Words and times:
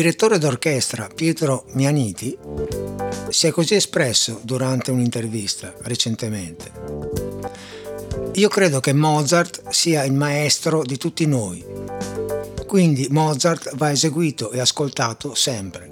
Direttore 0.00 0.38
d'orchestra 0.38 1.10
Pietro 1.14 1.66
Mianiti 1.72 2.34
si 3.28 3.48
è 3.48 3.50
così 3.50 3.74
espresso 3.74 4.40
durante 4.42 4.90
un'intervista 4.90 5.74
recentemente. 5.82 6.72
Io 8.32 8.48
credo 8.48 8.80
che 8.80 8.94
Mozart 8.94 9.68
sia 9.68 10.04
il 10.04 10.14
maestro 10.14 10.84
di 10.84 10.96
tutti 10.96 11.26
noi, 11.26 11.62
quindi 12.66 13.08
Mozart 13.10 13.76
va 13.76 13.90
eseguito 13.90 14.50
e 14.52 14.60
ascoltato 14.60 15.34
sempre. 15.34 15.90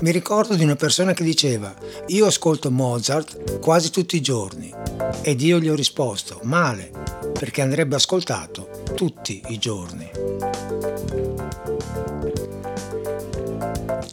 Mi 0.00 0.10
ricordo 0.10 0.56
di 0.56 0.64
una 0.64 0.74
persona 0.74 1.12
che 1.12 1.22
diceva, 1.22 1.72
io 2.08 2.26
ascolto 2.26 2.72
Mozart 2.72 3.60
quasi 3.60 3.90
tutti 3.90 4.16
i 4.16 4.20
giorni 4.20 4.74
ed 5.22 5.40
io 5.40 5.60
gli 5.60 5.68
ho 5.68 5.76
risposto, 5.76 6.40
male, 6.42 6.90
perché 7.32 7.62
andrebbe 7.62 7.94
ascoltato 7.94 8.82
tutti 8.96 9.40
i 9.50 9.58
giorni. 9.58 11.27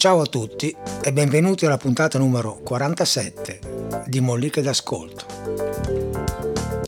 Ciao 0.05 0.21
a 0.21 0.27
tutti 0.27 0.71
e 1.01 1.11
benvenuti 1.11 1.65
alla 1.65 1.77
puntata 1.77 2.19
numero 2.19 2.59
47 2.63 4.03
di 4.05 4.19
Molliche 4.19 4.61
d'Ascolto. 4.61 5.25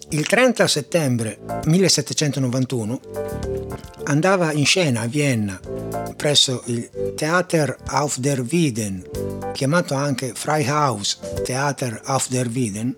Il 0.10 0.28
30 0.28 0.68
settembre 0.68 1.40
1791 1.64 3.00
andava 4.04 4.52
in 4.52 4.68
scena 4.68 5.02
a 5.02 5.08
Vienna 5.08 5.60
presso 6.16 6.62
il 6.66 7.16
Theater 7.16 7.78
auf 7.88 8.20
der 8.20 8.44
Wieden, 8.52 9.04
chiamato 9.52 9.96
anche 9.96 10.34
Freihaus 10.36 11.18
Theater 11.44 12.00
auf 12.06 12.28
der 12.28 12.54
Wieden, 12.54 12.96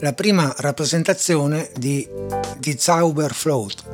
la 0.00 0.12
prima 0.12 0.54
rappresentazione 0.58 1.70
di 1.78 2.06
Die 2.58 2.76
Zauberflöte, 2.76 3.84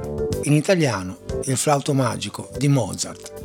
in 0.42 0.54
italiano 0.54 1.18
il 1.44 1.56
flauto 1.56 1.94
magico 1.94 2.50
di 2.56 2.66
Mozart, 2.66 3.35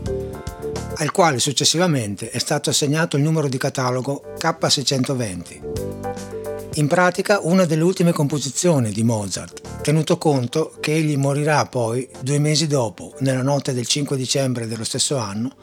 al 1.01 1.11
quale 1.11 1.39
successivamente 1.39 2.29
è 2.29 2.37
stato 2.37 2.69
assegnato 2.69 3.17
il 3.17 3.23
numero 3.23 3.47
di 3.47 3.57
catalogo 3.57 4.35
K620. 4.37 6.69
In 6.75 6.87
pratica 6.87 7.39
una 7.41 7.65
delle 7.65 7.81
ultime 7.81 8.11
composizioni 8.11 8.91
di 8.91 9.03
Mozart, 9.03 9.81
tenuto 9.81 10.19
conto 10.19 10.75
che 10.79 10.93
egli 10.93 11.17
morirà 11.17 11.65
poi 11.65 12.07
due 12.21 12.37
mesi 12.37 12.67
dopo, 12.67 13.15
nella 13.19 13.41
notte 13.41 13.73
del 13.73 13.87
5 13.87 14.15
dicembre 14.15 14.67
dello 14.67 14.83
stesso 14.83 15.17
anno, 15.17 15.55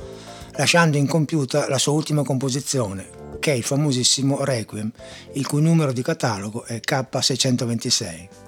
lasciando 0.56 0.96
incompiuta 0.96 1.68
la 1.68 1.78
sua 1.78 1.92
ultima 1.92 2.24
composizione, 2.24 3.08
che 3.38 3.52
è 3.52 3.54
il 3.54 3.62
famosissimo 3.62 4.44
Requiem, 4.44 4.90
il 5.34 5.46
cui 5.46 5.62
numero 5.62 5.92
di 5.92 6.02
catalogo 6.02 6.64
è 6.64 6.80
K626. 6.84 8.47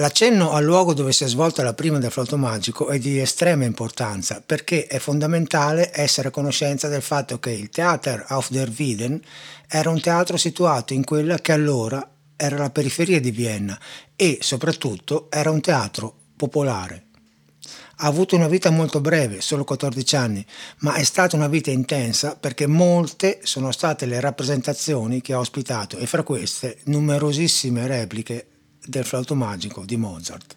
L'accenno 0.00 0.52
al 0.52 0.62
luogo 0.62 0.94
dove 0.94 1.10
si 1.10 1.24
è 1.24 1.26
svolta 1.26 1.64
la 1.64 1.74
prima 1.74 1.98
del 1.98 2.12
flauto 2.12 2.36
magico 2.36 2.86
è 2.86 3.00
di 3.00 3.18
estrema 3.18 3.64
importanza 3.64 4.40
perché 4.46 4.86
è 4.86 5.00
fondamentale 5.00 5.90
essere 5.92 6.28
a 6.28 6.30
conoscenza 6.30 6.86
del 6.86 7.02
fatto 7.02 7.40
che 7.40 7.50
il 7.50 7.68
Theater 7.68 8.24
auf 8.28 8.48
der 8.50 8.70
Wieden 8.70 9.20
era 9.66 9.90
un 9.90 10.00
teatro 10.00 10.36
situato 10.36 10.92
in 10.92 11.04
quella 11.04 11.38
che 11.38 11.50
allora 11.50 12.08
era 12.36 12.56
la 12.56 12.70
periferia 12.70 13.20
di 13.20 13.32
Vienna 13.32 13.76
e 14.14 14.38
soprattutto 14.40 15.26
era 15.30 15.50
un 15.50 15.60
teatro 15.60 16.14
popolare. 16.36 17.06
Ha 17.96 18.06
avuto 18.06 18.36
una 18.36 18.46
vita 18.46 18.70
molto 18.70 19.00
breve, 19.00 19.40
solo 19.40 19.64
14 19.64 20.14
anni, 20.14 20.46
ma 20.78 20.94
è 20.94 21.02
stata 21.02 21.34
una 21.34 21.48
vita 21.48 21.72
intensa 21.72 22.36
perché 22.36 22.68
molte 22.68 23.40
sono 23.42 23.72
state 23.72 24.06
le 24.06 24.20
rappresentazioni 24.20 25.20
che 25.20 25.32
ha 25.32 25.40
ospitato 25.40 25.98
e 25.98 26.06
fra 26.06 26.22
queste 26.22 26.78
numerosissime 26.84 27.88
repliche 27.88 28.46
del 28.88 29.04
flauto 29.04 29.34
magico 29.34 29.84
di 29.84 29.96
Mozart. 29.96 30.56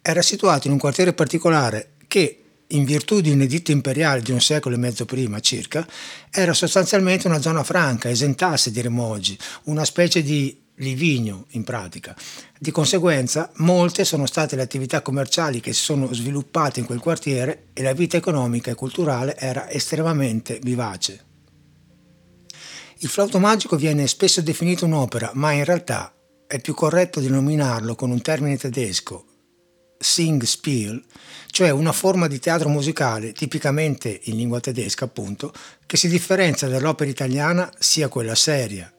Era 0.00 0.22
situato 0.22 0.68
in 0.68 0.74
un 0.74 0.78
quartiere 0.78 1.12
particolare 1.12 1.94
che, 2.06 2.42
in 2.68 2.84
virtù 2.84 3.20
di 3.20 3.30
un 3.30 3.40
editto 3.40 3.72
imperiale 3.72 4.22
di 4.22 4.30
un 4.30 4.40
secolo 4.40 4.76
e 4.76 4.78
mezzo 4.78 5.04
prima 5.04 5.40
circa, 5.40 5.86
era 6.30 6.52
sostanzialmente 6.52 7.26
una 7.26 7.40
zona 7.40 7.64
franca, 7.64 8.08
esentasse 8.08 8.70
diremmo 8.70 9.02
oggi, 9.02 9.36
una 9.64 9.84
specie 9.84 10.22
di 10.22 10.64
Livigno 10.76 11.46
in 11.50 11.64
pratica. 11.64 12.14
Di 12.58 12.70
conseguenza 12.70 13.50
molte 13.56 14.04
sono 14.04 14.26
state 14.26 14.56
le 14.56 14.62
attività 14.62 15.00
commerciali 15.00 15.60
che 15.60 15.72
si 15.72 15.82
sono 15.82 16.12
sviluppate 16.12 16.80
in 16.80 16.86
quel 16.86 17.00
quartiere 17.00 17.68
e 17.72 17.82
la 17.82 17.94
vita 17.94 18.18
economica 18.18 18.70
e 18.70 18.74
culturale 18.74 19.36
era 19.38 19.70
estremamente 19.70 20.58
vivace. 20.62 21.24
Il 22.98 23.08
flauto 23.08 23.38
magico 23.38 23.76
viene 23.76 24.06
spesso 24.06 24.40
definito 24.40 24.84
un'opera, 24.84 25.30
ma 25.34 25.52
in 25.52 25.64
realtà 25.64 26.15
è 26.46 26.60
più 26.60 26.74
corretto 26.74 27.20
denominarlo 27.20 27.94
con 27.94 28.10
un 28.10 28.22
termine 28.22 28.56
tedesco, 28.56 29.24
Singspiel, 29.98 31.02
cioè 31.50 31.70
una 31.70 31.92
forma 31.92 32.26
di 32.26 32.38
teatro 32.38 32.68
musicale 32.68 33.32
tipicamente 33.32 34.20
in 34.24 34.36
lingua 34.36 34.60
tedesca, 34.60 35.06
appunto, 35.06 35.52
che 35.86 35.96
si 35.96 36.08
differenzia 36.08 36.68
dall'opera 36.68 37.10
italiana 37.10 37.70
sia 37.78 38.08
quella 38.08 38.34
seria 38.34 38.92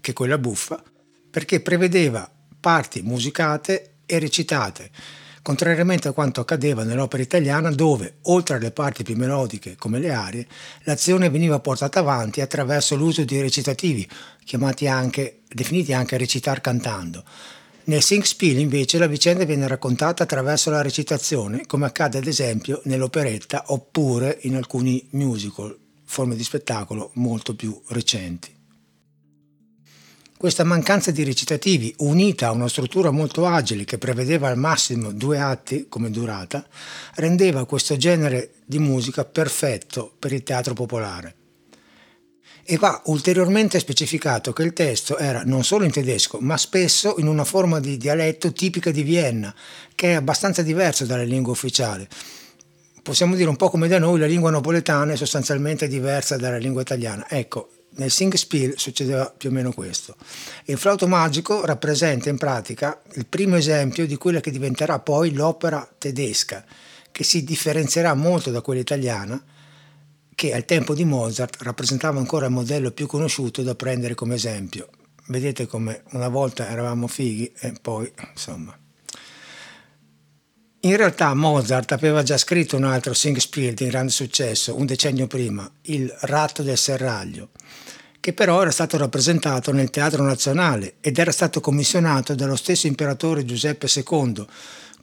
che 0.00 0.12
quella 0.12 0.38
buffa, 0.38 0.82
perché 1.30 1.60
prevedeva 1.60 2.30
parti 2.60 3.02
musicate 3.02 3.96
e 4.06 4.18
recitate, 4.18 4.90
contrariamente 5.42 6.08
a 6.08 6.12
quanto 6.12 6.40
accadeva 6.40 6.84
nell'opera 6.84 7.22
italiana 7.22 7.70
dove, 7.70 8.18
oltre 8.22 8.56
alle 8.56 8.70
parti 8.70 9.02
più 9.02 9.16
melodiche 9.16 9.76
come 9.76 9.98
le 9.98 10.12
arie, 10.12 10.46
l'azione 10.82 11.30
veniva 11.30 11.58
portata 11.58 12.00
avanti 12.00 12.40
attraverso 12.40 12.96
l'uso 12.96 13.24
di 13.24 13.40
recitativi, 13.40 14.08
chiamati 14.48 14.86
anche, 14.86 15.42
definiti 15.46 15.92
anche 15.92 16.16
recitar 16.16 16.62
cantando. 16.62 17.22
Nel 17.84 18.02
Singspiel 18.02 18.58
invece 18.58 18.96
la 18.96 19.06
vicenda 19.06 19.44
viene 19.44 19.68
raccontata 19.68 20.22
attraverso 20.22 20.70
la 20.70 20.80
recitazione, 20.80 21.66
come 21.66 21.84
accade 21.84 22.16
ad 22.16 22.26
esempio 22.26 22.80
nell'operetta 22.84 23.64
oppure 23.66 24.38
in 24.44 24.56
alcuni 24.56 25.06
musical, 25.10 25.76
forme 26.02 26.34
di 26.34 26.42
spettacolo 26.42 27.10
molto 27.16 27.54
più 27.54 27.78
recenti. 27.88 28.50
Questa 30.34 30.64
mancanza 30.64 31.10
di 31.10 31.24
recitativi, 31.24 31.94
unita 31.98 32.46
a 32.46 32.52
una 32.52 32.68
struttura 32.68 33.10
molto 33.10 33.44
agile 33.44 33.84
che 33.84 33.98
prevedeva 33.98 34.48
al 34.48 34.56
massimo 34.56 35.12
due 35.12 35.40
atti 35.40 35.88
come 35.90 36.10
durata, 36.10 36.66
rendeva 37.16 37.66
questo 37.66 37.98
genere 37.98 38.52
di 38.64 38.78
musica 38.78 39.26
perfetto 39.26 40.10
per 40.18 40.32
il 40.32 40.42
teatro 40.42 40.72
popolare. 40.72 41.37
E 42.70 42.76
va 42.76 43.00
ulteriormente 43.06 43.78
specificato 43.78 44.52
che 44.52 44.62
il 44.62 44.74
testo 44.74 45.16
era 45.16 45.42
non 45.42 45.64
solo 45.64 45.84
in 45.84 45.90
tedesco, 45.90 46.36
ma 46.42 46.58
spesso 46.58 47.14
in 47.16 47.26
una 47.26 47.44
forma 47.44 47.80
di 47.80 47.96
dialetto 47.96 48.52
tipica 48.52 48.90
di 48.90 49.02
Vienna, 49.02 49.54
che 49.94 50.08
è 50.08 50.12
abbastanza 50.12 50.60
diverso 50.60 51.06
dalle 51.06 51.24
lingue 51.24 51.52
ufficiali. 51.52 52.06
Possiamo 53.02 53.36
dire 53.36 53.48
un 53.48 53.56
po' 53.56 53.70
come 53.70 53.88
da 53.88 53.98
noi 53.98 54.20
la 54.20 54.26
lingua 54.26 54.50
napoletana 54.50 55.14
è 55.14 55.16
sostanzialmente 55.16 55.88
diversa 55.88 56.36
dalla 56.36 56.58
lingua 56.58 56.82
italiana. 56.82 57.24
Ecco, 57.30 57.70
nel 57.92 58.10
Singspiel 58.10 58.74
succedeva 58.76 59.32
più 59.34 59.48
o 59.48 59.52
meno 59.52 59.72
questo. 59.72 60.16
Il 60.66 60.76
flauto 60.76 61.08
magico 61.08 61.64
rappresenta 61.64 62.28
in 62.28 62.36
pratica 62.36 63.00
il 63.14 63.24
primo 63.24 63.56
esempio 63.56 64.06
di 64.06 64.16
quella 64.16 64.40
che 64.40 64.50
diventerà 64.50 64.98
poi 64.98 65.32
l'opera 65.32 65.88
tedesca, 65.96 66.62
che 67.10 67.24
si 67.24 67.44
differenzierà 67.44 68.12
molto 68.12 68.50
da 68.50 68.60
quella 68.60 68.82
italiana, 68.82 69.42
che 70.38 70.54
al 70.54 70.64
tempo 70.64 70.94
di 70.94 71.04
Mozart 71.04 71.60
rappresentava 71.62 72.20
ancora 72.20 72.46
il 72.46 72.52
modello 72.52 72.92
più 72.92 73.08
conosciuto 73.08 73.64
da 73.64 73.74
prendere 73.74 74.14
come 74.14 74.36
esempio. 74.36 74.88
Vedete 75.26 75.66
come 75.66 76.04
una 76.12 76.28
volta 76.28 76.70
eravamo 76.70 77.08
fighi 77.08 77.52
e 77.58 77.74
poi, 77.82 78.08
insomma. 78.30 78.78
In 80.82 80.96
realtà 80.96 81.34
Mozart 81.34 81.90
aveva 81.90 82.22
già 82.22 82.38
scritto 82.38 82.76
un 82.76 82.84
altro 82.84 83.14
Singspiel 83.14 83.74
di 83.74 83.88
grande 83.88 84.12
successo 84.12 84.78
un 84.78 84.86
decennio 84.86 85.26
prima, 85.26 85.68
Il 85.82 86.08
ratto 86.20 86.62
del 86.62 86.78
serraglio, 86.78 87.48
che 88.20 88.32
però 88.32 88.60
era 88.60 88.70
stato 88.70 88.96
rappresentato 88.96 89.72
nel 89.72 89.90
Teatro 89.90 90.22
Nazionale 90.22 90.98
ed 91.00 91.18
era 91.18 91.32
stato 91.32 91.60
commissionato 91.60 92.36
dallo 92.36 92.54
stesso 92.54 92.86
imperatore 92.86 93.44
Giuseppe 93.44 93.88
II, 93.92 94.46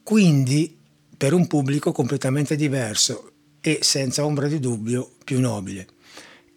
quindi 0.02 0.80
per 1.18 1.34
un 1.34 1.46
pubblico 1.46 1.92
completamente 1.92 2.56
diverso 2.56 3.31
e 3.68 3.80
senza 3.82 4.24
ombra 4.24 4.48
di 4.48 4.60
dubbio 4.60 5.14
più 5.24 5.40
nobile. 5.40 5.88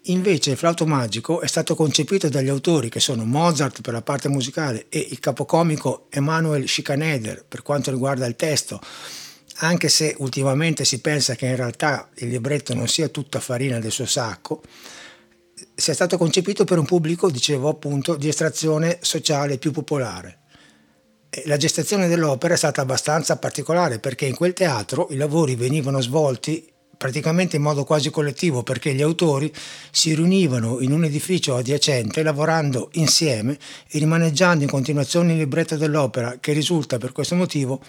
Invece 0.03 0.51
il 0.51 0.57
flauto 0.57 0.85
magico 0.85 1.41
è 1.41 1.47
stato 1.47 1.73
concepito 1.73 2.29
dagli 2.29 2.49
autori 2.49 2.87
che 2.87 2.99
sono 2.99 3.25
Mozart 3.25 3.81
per 3.81 3.93
la 3.93 4.03
parte 4.03 4.29
musicale 4.29 4.85
e 4.89 5.07
il 5.09 5.19
capocomico 5.19 6.05
Emanuel 6.11 6.67
Schikaneder 6.67 7.45
per 7.47 7.63
quanto 7.63 7.89
riguarda 7.89 8.27
il 8.27 8.35
testo, 8.35 8.79
anche 9.61 9.89
se 9.89 10.13
ultimamente 10.19 10.85
si 10.85 11.01
pensa 11.01 11.33
che 11.33 11.47
in 11.47 11.55
realtà 11.55 12.09
il 12.17 12.27
libretto 12.27 12.75
non 12.75 12.87
sia 12.87 13.07
tutta 13.07 13.39
farina 13.39 13.79
del 13.79 13.91
suo 13.91 14.05
sacco, 14.05 14.61
sia 15.73 15.95
stato 15.95 16.15
concepito 16.15 16.63
per 16.63 16.77
un 16.77 16.85
pubblico, 16.85 17.31
dicevo 17.31 17.69
appunto, 17.69 18.17
di 18.17 18.27
estrazione 18.27 18.99
sociale 19.01 19.57
più 19.57 19.71
popolare. 19.71 20.41
La 21.45 21.57
gestazione 21.57 22.07
dell'opera 22.07 22.53
è 22.53 22.57
stata 22.57 22.81
abbastanza 22.81 23.37
particolare 23.37 23.97
perché 23.97 24.27
in 24.27 24.35
quel 24.35 24.53
teatro 24.53 25.07
i 25.09 25.15
lavori 25.15 25.55
venivano 25.55 26.01
svolti 26.01 26.77
praticamente 26.99 27.55
in 27.55 27.61
modo 27.61 27.85
quasi 27.85 28.09
collettivo 28.09 28.61
perché 28.61 28.93
gli 28.93 29.01
autori 29.01 29.49
si 29.89 30.13
riunivano 30.13 30.81
in 30.81 30.91
un 30.91 31.05
edificio 31.05 31.55
adiacente 31.55 32.21
lavorando 32.23 32.89
insieme 32.95 33.57
e 33.87 33.99
rimaneggiando 33.99 34.65
in 34.65 34.69
continuazione 34.69 35.31
il 35.31 35.37
libretto 35.37 35.77
dell'opera 35.77 36.39
che 36.41 36.51
risulta 36.51 36.97
per 36.97 37.13
questo 37.13 37.35
motivo 37.35 37.81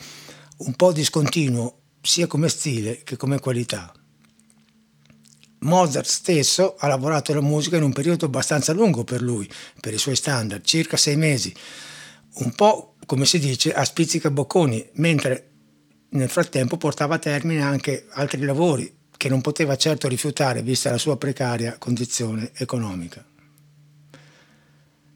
un 0.59 0.75
po' 0.75 0.93
discontinuo 0.93 1.79
sia 2.01 2.29
come 2.29 2.49
stile 2.49 3.01
che 3.03 3.17
come 3.17 3.41
qualità. 3.41 3.93
Mozart 5.63 6.07
stesso 6.07 6.77
ha 6.79 6.87
lavorato 6.87 7.35
la 7.35 7.41
musica 7.41 7.79
in 7.79 7.83
un 7.83 7.93
periodo 7.93 8.27
abbastanza 8.27 8.73
lungo 8.73 9.03
per 9.03 9.23
lui, 9.23 9.51
per 9.81 9.93
i 9.93 9.99
suoi 9.99 10.15
standard, 10.15 10.65
circa 10.65 10.97
sei 10.97 11.17
mesi, 11.17 11.53
un 12.35 12.53
po' 12.55 12.95
come 13.07 13.27
si 13.27 13.41
dice 13.41 13.73
a 13.73 13.85
spizzica 13.85 14.31
bocconi, 14.31 14.89
mentre 14.95 15.49
nel 16.11 16.29
frattempo 16.29 16.77
portava 16.77 17.17
a 17.17 17.19
termine 17.19 17.61
anche 17.61 18.07
altri 18.13 18.45
lavori 18.45 18.99
che 19.21 19.29
non 19.29 19.43
poteva 19.43 19.77
certo 19.77 20.09
rifiutare 20.09 20.63
vista 20.63 20.89
la 20.89 20.97
sua 20.97 21.19
precaria 21.19 21.77
condizione 21.77 22.53
economica. 22.55 23.23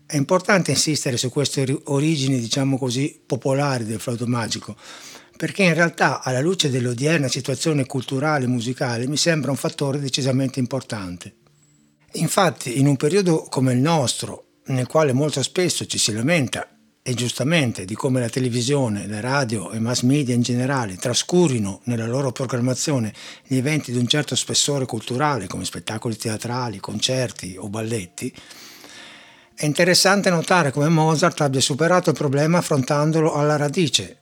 È 0.05 0.15
importante 0.15 0.73
insistere 0.73 1.17
su 1.17 1.31
queste 1.31 1.81
origini, 1.85 2.39
diciamo 2.39 2.77
così, 2.77 3.19
popolari 3.25 3.87
del 3.87 3.99
flauto 3.99 4.27
magico, 4.27 4.77
perché 5.39 5.63
in 5.63 5.73
realtà 5.73 6.23
alla 6.23 6.43
luce 6.43 6.69
dell'odierna 6.69 7.29
situazione 7.29 7.87
culturale 7.87 8.45
e 8.45 8.49
musicale 8.49 9.07
mi 9.07 9.17
sembra 9.17 9.51
un 9.51 9.57
fattore 9.57 9.99
decisamente 9.99 10.59
importante. 10.59 11.37
Infatti, 12.13 12.79
in 12.79 12.87
un 12.87 12.97
periodo 12.97 13.47
come 13.49 13.73
il 13.73 13.81
nostro, 13.81 14.59
nel 14.67 14.87
quale 14.87 15.15
molto 15.15 15.43
spesso 15.43 15.87
ci 15.87 15.97
si 15.97 16.13
lamenta, 16.13 16.69
e 17.07 17.13
giustamente, 17.13 17.85
di 17.85 17.95
come 17.95 18.19
la 18.19 18.31
televisione, 18.31 19.07
le 19.07 19.21
radio 19.21 19.73
e 19.73 19.79
mass 19.79 20.01
media 20.01 20.35
in 20.35 20.41
generale 20.41 20.97
trascurino 20.97 21.83
nella 21.85 22.07
loro 22.07 22.33
programmazione 22.33 23.13
gli 23.47 23.57
eventi 23.57 23.93
di 23.93 23.99
un 23.99 24.07
certo 24.07 24.35
spessore 24.35 24.87
culturale, 24.87 25.47
come 25.47 25.67
spettacoli 25.67 26.17
teatrali, 26.17 26.81
concerti 26.81 27.57
o 27.59 27.69
balletti, 27.69 28.35
è 29.55 29.67
interessante 29.67 30.31
notare 30.31 30.71
come 30.71 30.89
Mozart 30.89 31.43
abbia 31.43 31.61
superato 31.61 32.09
il 32.09 32.17
problema 32.17 32.57
affrontandolo 32.57 33.35
alla 33.35 33.57
radice, 33.57 34.17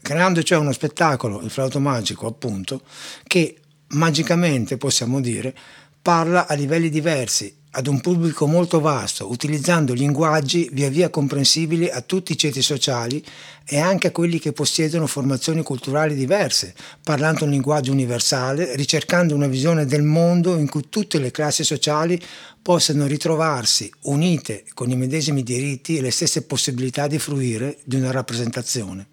creando 0.00 0.44
cioè 0.44 0.58
uno 0.58 0.70
spettacolo, 0.70 1.40
il 1.40 1.50
flauto 1.50 1.80
magico 1.80 2.28
appunto, 2.28 2.82
che 3.24 3.60
magicamente 3.88 4.76
possiamo 4.76 5.20
dire 5.20 5.52
parla 6.00 6.46
a 6.46 6.54
livelli 6.54 6.90
diversi, 6.90 7.59
ad 7.72 7.86
un 7.86 8.00
pubblico 8.00 8.46
molto 8.46 8.80
vasto, 8.80 9.30
utilizzando 9.30 9.92
linguaggi 9.92 10.68
via 10.72 10.88
via 10.88 11.08
comprensibili 11.08 11.88
a 11.88 12.00
tutti 12.00 12.32
i 12.32 12.38
ceti 12.38 12.62
sociali 12.62 13.24
e 13.64 13.78
anche 13.78 14.08
a 14.08 14.10
quelli 14.10 14.40
che 14.40 14.52
possiedono 14.52 15.06
formazioni 15.06 15.62
culturali 15.62 16.16
diverse, 16.16 16.74
parlando 17.02 17.44
un 17.44 17.50
linguaggio 17.50 17.92
universale, 17.92 18.74
ricercando 18.74 19.34
una 19.34 19.46
visione 19.46 19.86
del 19.86 20.02
mondo 20.02 20.56
in 20.56 20.68
cui 20.68 20.88
tutte 20.88 21.18
le 21.18 21.30
classi 21.30 21.62
sociali 21.62 22.20
possano 22.60 23.06
ritrovarsi 23.06 23.90
unite 24.02 24.64
con 24.74 24.90
i 24.90 24.96
medesimi 24.96 25.44
diritti 25.44 25.96
e 25.96 26.00
le 26.00 26.10
stesse 26.10 26.42
possibilità 26.42 27.06
di 27.06 27.18
fruire 27.18 27.78
di 27.84 27.96
una 27.96 28.10
rappresentazione. 28.10 29.06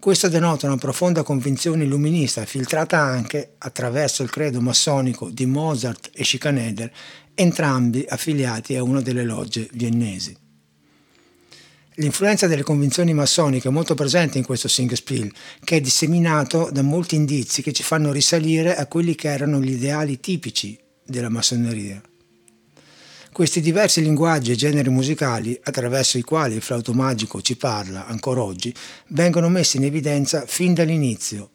Questo 0.00 0.30
denota 0.30 0.66
una 0.66 0.78
profonda 0.78 1.22
convinzione 1.22 1.84
illuminista 1.84 2.46
filtrata 2.46 2.98
anche 2.98 3.56
attraverso 3.58 4.22
il 4.22 4.30
credo 4.30 4.58
massonico 4.62 5.28
di 5.28 5.44
Mozart 5.44 6.08
e 6.14 6.24
Schikaneder, 6.24 6.90
entrambi 7.34 8.04
affiliati 8.08 8.76
a 8.76 8.82
una 8.82 9.00
delle 9.00 9.24
logge 9.24 9.68
viennesi. 9.72 10.36
L'influenza 11.94 12.46
delle 12.46 12.62
convinzioni 12.62 13.12
massoniche 13.12 13.68
è 13.68 13.72
molto 13.72 13.94
presente 13.94 14.38
in 14.38 14.44
questo 14.44 14.68
Singspiel, 14.68 15.30
che 15.62 15.76
è 15.76 15.80
disseminato 15.80 16.70
da 16.72 16.82
molti 16.82 17.14
indizi 17.14 17.60
che 17.60 17.72
ci 17.72 17.82
fanno 17.82 18.10
risalire 18.10 18.74
a 18.74 18.86
quelli 18.86 19.14
che 19.14 19.28
erano 19.28 19.60
gli 19.60 19.72
ideali 19.72 20.18
tipici 20.18 20.78
della 21.04 21.28
massoneria. 21.28 22.00
Questi 23.32 23.60
diversi 23.60 24.02
linguaggi 24.02 24.50
e 24.50 24.56
generi 24.56 24.88
musicali, 24.88 25.58
attraverso 25.62 26.16
i 26.16 26.22
quali 26.22 26.54
il 26.54 26.62
flauto 26.62 26.92
magico 26.92 27.42
ci 27.42 27.56
parla 27.56 28.06
ancora 28.06 28.42
oggi, 28.42 28.74
vengono 29.08 29.48
messi 29.48 29.76
in 29.76 29.84
evidenza 29.84 30.44
fin 30.46 30.74
dall'inizio 30.74 31.50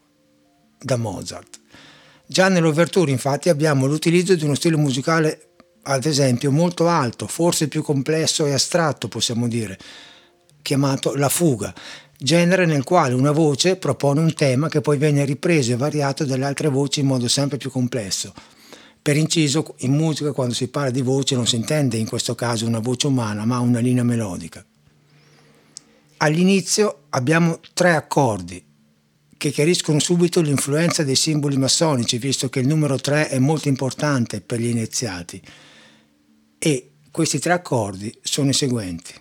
da 0.79 0.95
Mozart. 0.95 1.59
Già 2.27 2.49
nell'ouverture 2.49 3.11
infatti 3.11 3.49
abbiamo 3.49 3.87
l'utilizzo 3.87 4.35
di 4.35 4.43
uno 4.43 4.55
stile 4.55 4.77
musicale 4.77 5.54
ad 5.87 6.05
esempio 6.05 6.51
molto 6.51 6.87
alto, 6.87 7.27
forse 7.27 7.67
più 7.67 7.83
complesso 7.83 8.45
e 8.45 8.53
astratto 8.53 9.07
possiamo 9.07 9.47
dire, 9.47 9.77
chiamato 10.61 11.13
la 11.15 11.29
fuga, 11.29 11.73
genere 12.17 12.65
nel 12.65 12.83
quale 12.83 13.13
una 13.13 13.31
voce 13.31 13.75
propone 13.75 14.19
un 14.19 14.33
tema 14.33 14.67
che 14.67 14.81
poi 14.81 14.97
viene 14.97 15.25
ripreso 15.25 15.73
e 15.73 15.77
variato 15.77 16.25
dalle 16.25 16.45
altre 16.45 16.69
voci 16.69 17.01
in 17.01 17.05
modo 17.05 17.27
sempre 17.27 17.57
più 17.57 17.69
complesso, 17.69 18.33
per 19.01 19.15
inciso, 19.15 19.75
in 19.79 19.93
musica 19.93 20.31
quando 20.31 20.55
si 20.55 20.67
parla 20.67 20.89
di 20.89 21.01
voce 21.01 21.35
non 21.35 21.45
si 21.45 21.55
intende 21.55 21.97
in 21.97 22.07
questo 22.07 22.33
caso 22.33 22.65
una 22.65 22.79
voce 22.79 23.05
umana, 23.05 23.45
ma 23.45 23.59
una 23.59 23.79
linea 23.79 24.03
melodica. 24.03 24.65
All'inizio 26.17 27.03
abbiamo 27.09 27.59
tre 27.73 27.93
accordi 27.93 28.63
che 29.37 29.51
chiariscono 29.51 29.99
subito 29.99 30.41
l'influenza 30.41 31.03
dei 31.03 31.15
simboli 31.15 31.57
massonici, 31.57 32.17
visto 32.17 32.49
che 32.49 32.61
il 32.61 32.67
numero 32.67 32.97
3 32.97 33.29
è 33.29 33.37
molto 33.37 33.67
importante 33.67 34.41
per 34.41 34.59
gli 34.59 34.69
iniziati. 34.69 35.39
E 36.67 36.93
questi 37.11 37.37
tre 37.37 37.53
accordi 37.53 38.11
sono 38.23 38.49
i 38.49 38.53
seguenti. 38.53 39.13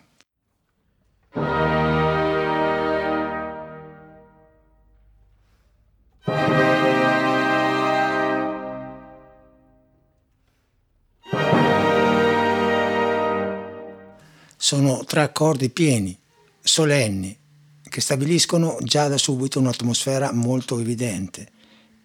sono 14.57 15.05
tre 15.05 15.21
accordi 15.21 15.69
pieni, 15.69 16.19
solenni, 16.63 17.37
che 17.83 18.01
stabiliscono 18.01 18.79
già 18.81 19.09
da 19.09 19.19
subito 19.19 19.59
un'atmosfera 19.59 20.33
molto 20.33 20.81
evidente 20.81 21.51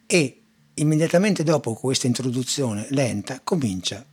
e 0.05 0.41
immediatamente 0.74 1.43
dopo 1.43 1.74
questa 1.75 2.08
introduzione 2.08 2.88
lenta 2.89 3.39
comincia 3.41 4.05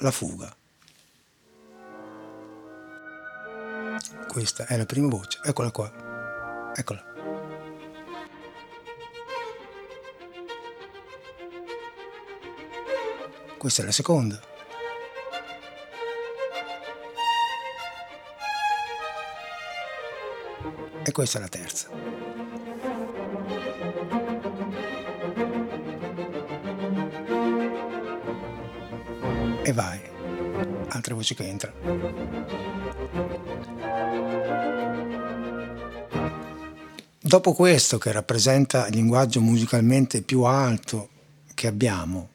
la 0.00 0.10
fuga. 0.10 0.54
Questa 4.36 4.66
è 4.66 4.76
la 4.76 4.84
prima 4.84 5.08
voce, 5.08 5.40
eccola 5.42 5.70
qua, 5.70 5.90
eccola. 6.74 7.02
Questa 13.56 13.80
è 13.80 13.84
la 13.86 13.92
seconda. 13.92 14.38
E 21.02 21.12
questa 21.12 21.38
è 21.38 21.40
la 21.40 21.48
terza. 21.48 21.88
E 29.62 29.72
vai. 29.72 30.00
Altre 30.88 31.14
voci 31.14 31.34
che 31.34 31.48
entrano. 31.48 33.75
Dopo 37.26 37.54
questo, 37.54 37.98
che 37.98 38.12
rappresenta 38.12 38.86
il 38.86 38.94
linguaggio 38.94 39.40
musicalmente 39.40 40.22
più 40.22 40.42
alto 40.42 41.08
che 41.54 41.66
abbiamo, 41.66 42.28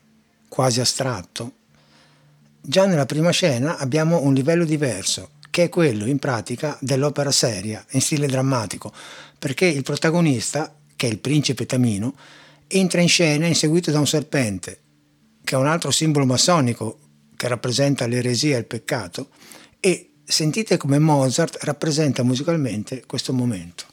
quasi 0.49 0.81
astratto, 0.81 1.53
già 2.59 2.85
nella 2.85 3.05
prima 3.05 3.29
scena 3.29 3.77
abbiamo 3.77 4.21
un 4.21 4.33
livello 4.33 4.65
diverso 4.65 5.29
che 5.49 5.63
è 5.63 5.69
quello 5.69 6.05
in 6.07 6.19
pratica 6.19 6.77
dell'opera 6.81 7.31
seria 7.31 7.85
in 7.91 8.01
stile 8.01 8.27
drammatico, 8.27 8.91
perché 9.39 9.65
il 9.65 9.83
protagonista, 9.83 10.75
che 10.97 11.07
è 11.07 11.09
il 11.09 11.19
principe 11.19 11.65
Tamino, 11.65 12.13
entra 12.67 12.99
in 12.99 13.07
scena 13.07 13.47
inseguito 13.47 13.91
da 13.91 13.99
un 13.99 14.07
serpente, 14.07 14.79
che 15.41 15.55
è 15.55 15.57
un 15.57 15.67
altro 15.67 15.91
simbolo 15.91 16.25
massonico 16.25 16.99
che 17.37 17.47
rappresenta 17.47 18.07
l'eresia 18.07 18.57
e 18.57 18.59
il 18.59 18.65
peccato, 18.65 19.29
e 19.79 20.15
sentite 20.25 20.75
come 20.75 20.99
Mozart 20.99 21.59
rappresenta 21.63 22.23
musicalmente 22.23 23.05
questo 23.05 23.31
momento. 23.31 23.90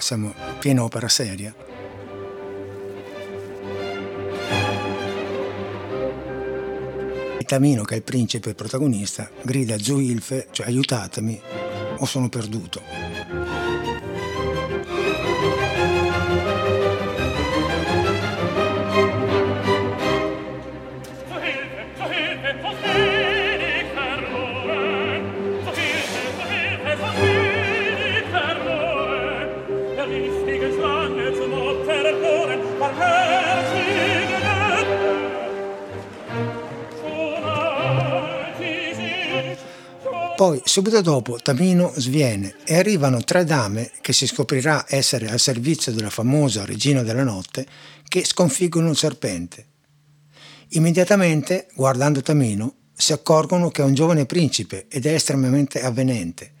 Siamo 0.00 0.34
piena 0.58 0.82
opera 0.82 1.08
seria. 1.08 1.54
Tamino, 7.48 7.82
che 7.82 7.94
è 7.94 7.96
il 7.96 8.02
principe 8.02 8.52
protagonista, 8.52 9.30
grida 9.40 9.76
giù 9.76 9.98
Ilfe, 10.00 10.48
cioè 10.50 10.66
aiutatemi 10.66 11.40
o 11.96 12.04
sono 12.04 12.28
perduto. 12.28 13.57
Poi, 40.38 40.62
subito 40.64 41.00
dopo, 41.00 41.40
Tamino 41.42 41.92
sviene 41.96 42.54
e 42.64 42.76
arrivano 42.76 43.24
tre 43.24 43.42
dame 43.42 43.90
che 44.00 44.12
si 44.12 44.24
scoprirà 44.24 44.84
essere 44.88 45.28
al 45.28 45.40
servizio 45.40 45.90
della 45.90 46.10
famosa 46.10 46.64
regina 46.64 47.02
della 47.02 47.24
notte 47.24 47.66
che 48.06 48.24
sconfiggono 48.24 48.90
il 48.90 48.96
serpente. 48.96 49.66
Immediatamente, 50.68 51.66
guardando 51.74 52.22
Tamino, 52.22 52.72
si 52.94 53.12
accorgono 53.12 53.70
che 53.70 53.82
è 53.82 53.84
un 53.84 53.94
giovane 53.94 54.26
principe 54.26 54.86
ed 54.88 55.06
è 55.06 55.14
estremamente 55.14 55.82
avvenente 55.82 56.52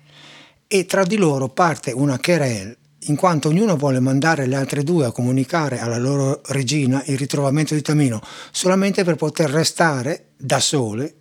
e 0.66 0.84
tra 0.84 1.04
di 1.04 1.16
loro 1.16 1.48
parte 1.48 1.92
una 1.92 2.18
querelle 2.18 2.76
in 3.02 3.14
quanto 3.14 3.46
ognuno 3.46 3.76
vuole 3.76 4.00
mandare 4.00 4.46
le 4.46 4.56
altre 4.56 4.82
due 4.82 5.06
a 5.06 5.12
comunicare 5.12 5.78
alla 5.78 5.98
loro 5.98 6.40
regina 6.46 7.00
il 7.06 7.16
ritrovamento 7.16 7.74
di 7.74 7.82
Tamino 7.82 8.20
solamente 8.50 9.04
per 9.04 9.14
poter 9.14 9.50
restare 9.50 10.30
da 10.36 10.58
sole 10.58 11.14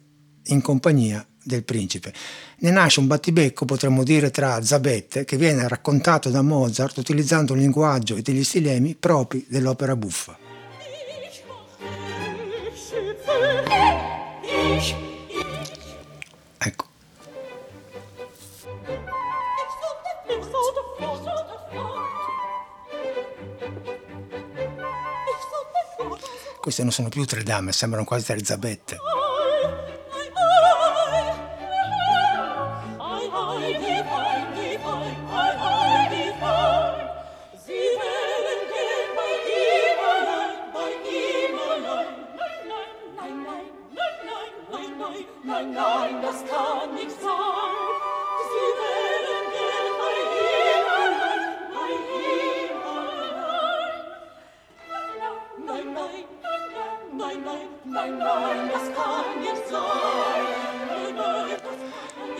in 0.45 0.61
compagnia 0.61 1.23
del 1.47 1.63
principe. 1.63 2.13
Ne 2.57 2.69
nasce 2.69 2.99
un 2.99 3.07
battibecco, 3.07 3.65
potremmo 3.65 4.03
dire, 4.03 4.29
tra 4.29 4.61
Zabette, 4.61 5.25
che 5.25 5.37
viene 5.37 5.67
raccontato 5.67 6.29
da 6.29 6.41
Mozart 6.41 6.97
utilizzando 6.97 7.53
un 7.53 7.59
linguaggio 7.59 8.15
e 8.15 8.21
degli 8.21 8.43
stilemi 8.43 8.95
propri 8.95 9.45
dell'opera 9.47 9.95
buffa. 9.95 10.37
Ecco. 16.57 16.85
Queste 26.59 26.83
non 26.83 26.91
sono 26.91 27.07
più 27.07 27.23
tre 27.23 27.43
dame, 27.43 27.71
sembrano 27.71 28.05
quasi 28.05 28.25
tre 28.25 28.43
Zabette. 28.43 29.06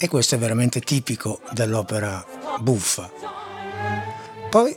E 0.08 0.10
questo 0.10 0.36
è 0.36 0.38
veramente 0.38 0.80
tipico 0.80 1.42
dell'opera 1.52 2.26
buffa. 2.62 3.12
Poi 4.50 4.74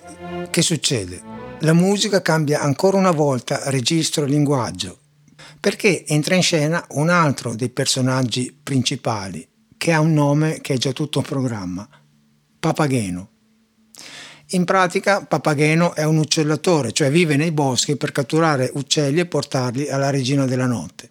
che 0.51 0.61
succede? 0.61 1.23
La 1.61 1.73
musica 1.73 2.21
cambia 2.21 2.61
ancora 2.61 2.97
una 2.97 3.13
volta 3.13 3.71
registro 3.71 4.25
e 4.25 4.27
linguaggio, 4.27 4.99
perché 5.61 6.05
entra 6.05 6.35
in 6.35 6.43
scena 6.43 6.85
un 6.95 7.11
altro 7.11 7.55
dei 7.55 7.69
personaggi 7.69 8.53
principali, 8.61 9.47
che 9.79 9.93
ha 9.93 10.01
un 10.01 10.15
nome 10.15 10.61
che 10.61 10.75
è 10.75 10.79
già 10.79 10.91
tutto 10.91 11.21
un 11.21 11.25
programma, 11.25 11.89
Papageno. 12.59 13.29
In 14.49 14.65
pratica 14.65 15.25
Papageno 15.25 15.95
è 15.95 16.03
un 16.03 16.17
uccellatore, 16.17 16.91
cioè 16.91 17.09
vive 17.09 17.37
nei 17.37 17.53
boschi 17.53 17.95
per 17.95 18.11
catturare 18.11 18.69
uccelli 18.75 19.21
e 19.21 19.27
portarli 19.27 19.89
alla 19.91 20.11
regina 20.11 20.45
della 20.45 20.67
notte. 20.67 21.11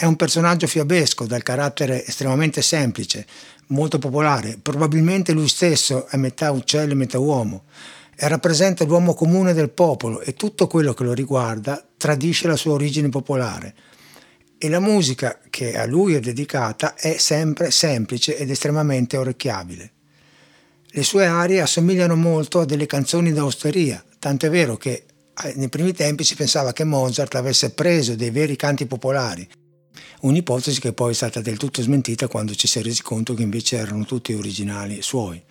È 0.00 0.04
un 0.04 0.14
personaggio 0.14 0.68
fiabesco 0.68 1.26
dal 1.26 1.42
carattere 1.42 2.06
estremamente 2.06 2.62
semplice, 2.62 3.26
molto 3.70 3.98
popolare, 3.98 4.56
probabilmente 4.62 5.32
lui 5.32 5.48
stesso 5.48 6.06
è 6.06 6.16
metà 6.16 6.52
uccello 6.52 6.92
e 6.92 6.94
metà 6.94 7.18
uomo 7.18 7.64
e 8.14 8.28
rappresenta 8.28 8.84
l'uomo 8.84 9.12
comune 9.12 9.54
del 9.54 9.70
popolo 9.70 10.20
e 10.20 10.34
tutto 10.34 10.68
quello 10.68 10.94
che 10.94 11.02
lo 11.02 11.12
riguarda 11.14 11.84
tradisce 11.96 12.46
la 12.46 12.54
sua 12.54 12.74
origine 12.74 13.08
popolare. 13.08 13.74
E 14.56 14.68
la 14.68 14.78
musica 14.78 15.40
che 15.50 15.76
a 15.76 15.84
lui 15.84 16.14
è 16.14 16.20
dedicata 16.20 16.94
è 16.94 17.16
sempre 17.18 17.72
semplice 17.72 18.36
ed 18.36 18.50
estremamente 18.50 19.16
orecchiabile. 19.16 19.90
Le 20.90 21.02
sue 21.02 21.26
arie 21.26 21.60
assomigliano 21.60 22.14
molto 22.14 22.60
a 22.60 22.64
delle 22.64 22.86
canzoni 22.86 23.32
d'osteria, 23.32 24.00
tant'è 24.20 24.48
vero 24.48 24.76
che 24.76 25.06
eh, 25.42 25.54
nei 25.56 25.68
primi 25.68 25.92
tempi 25.92 26.22
si 26.22 26.36
pensava 26.36 26.72
che 26.72 26.84
Mozart 26.84 27.34
avesse 27.34 27.70
preso 27.72 28.14
dei 28.14 28.30
veri 28.30 28.54
canti 28.54 28.86
popolari 28.86 29.57
un'ipotesi 30.20 30.80
che 30.80 30.92
poi 30.92 31.12
è 31.12 31.14
stata 31.14 31.40
del 31.40 31.56
tutto 31.56 31.82
smentita 31.82 32.28
quando 32.28 32.54
ci 32.54 32.66
si 32.66 32.78
è 32.78 32.82
resi 32.82 33.02
conto 33.02 33.34
che 33.34 33.42
invece 33.42 33.76
erano 33.76 34.04
tutti 34.04 34.32
originali 34.34 35.02
suoi. 35.02 35.42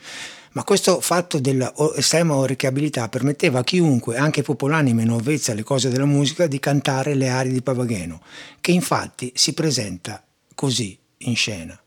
Ma 0.53 0.63
questo 0.63 1.01
fatto 1.01 1.39
dell'estrema 1.39 2.35
orecchiabilità 2.35 3.09
permetteva 3.09 3.59
a 3.59 3.63
chiunque, 3.63 4.17
anche 4.17 4.41
popolani 4.41 4.93
meno 4.93 5.15
avvezzi 5.15 5.51
alle 5.51 5.63
cose 5.63 5.89
della 5.89 6.05
musica, 6.05 6.47
di 6.47 6.59
cantare 6.59 7.13
le 7.13 7.29
arie 7.29 7.51
di 7.51 7.61
Papageno, 7.61 8.21
che 8.59 8.71
infatti 8.71 9.31
si 9.35 9.53
presenta 9.53 10.23
così 10.55 10.97
in 11.19 11.35
scena. 11.35 11.79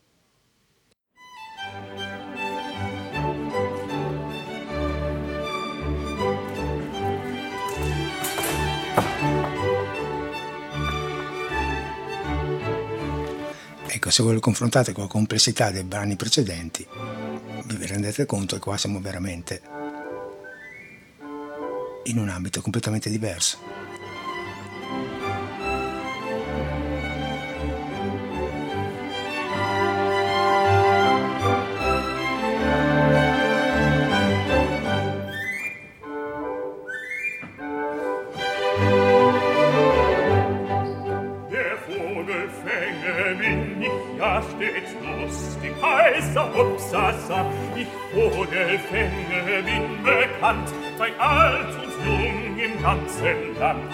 Ecco, 13.93 14.09
se 14.09 14.23
voi 14.23 14.35
lo 14.35 14.39
confrontate 14.39 14.93
con 14.93 15.03
la 15.03 15.09
complessità 15.09 15.69
dei 15.69 15.83
brani 15.83 16.15
precedenti, 16.15 16.87
vi 17.65 17.85
rendete 17.85 18.25
conto 18.25 18.55
che 18.55 18.61
qua 18.61 18.77
siamo 18.77 19.01
veramente 19.01 19.61
in 22.05 22.17
un 22.17 22.29
ambito 22.29 22.61
completamente 22.61 23.09
diverso. 23.09 23.80
Ganzen 52.81 53.59
Land. 53.59 53.93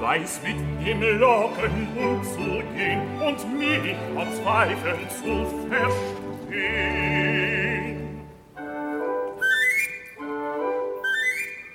Weiß 0.00 0.40
mit 0.42 0.58
dem 0.86 1.00
Locken 1.18 1.88
umzugehen 1.96 3.00
und 3.20 3.58
mich 3.58 3.96
vor 4.14 4.26
Zweifeln 4.32 5.08
zu 5.08 5.46
verstehen. 5.68 7.02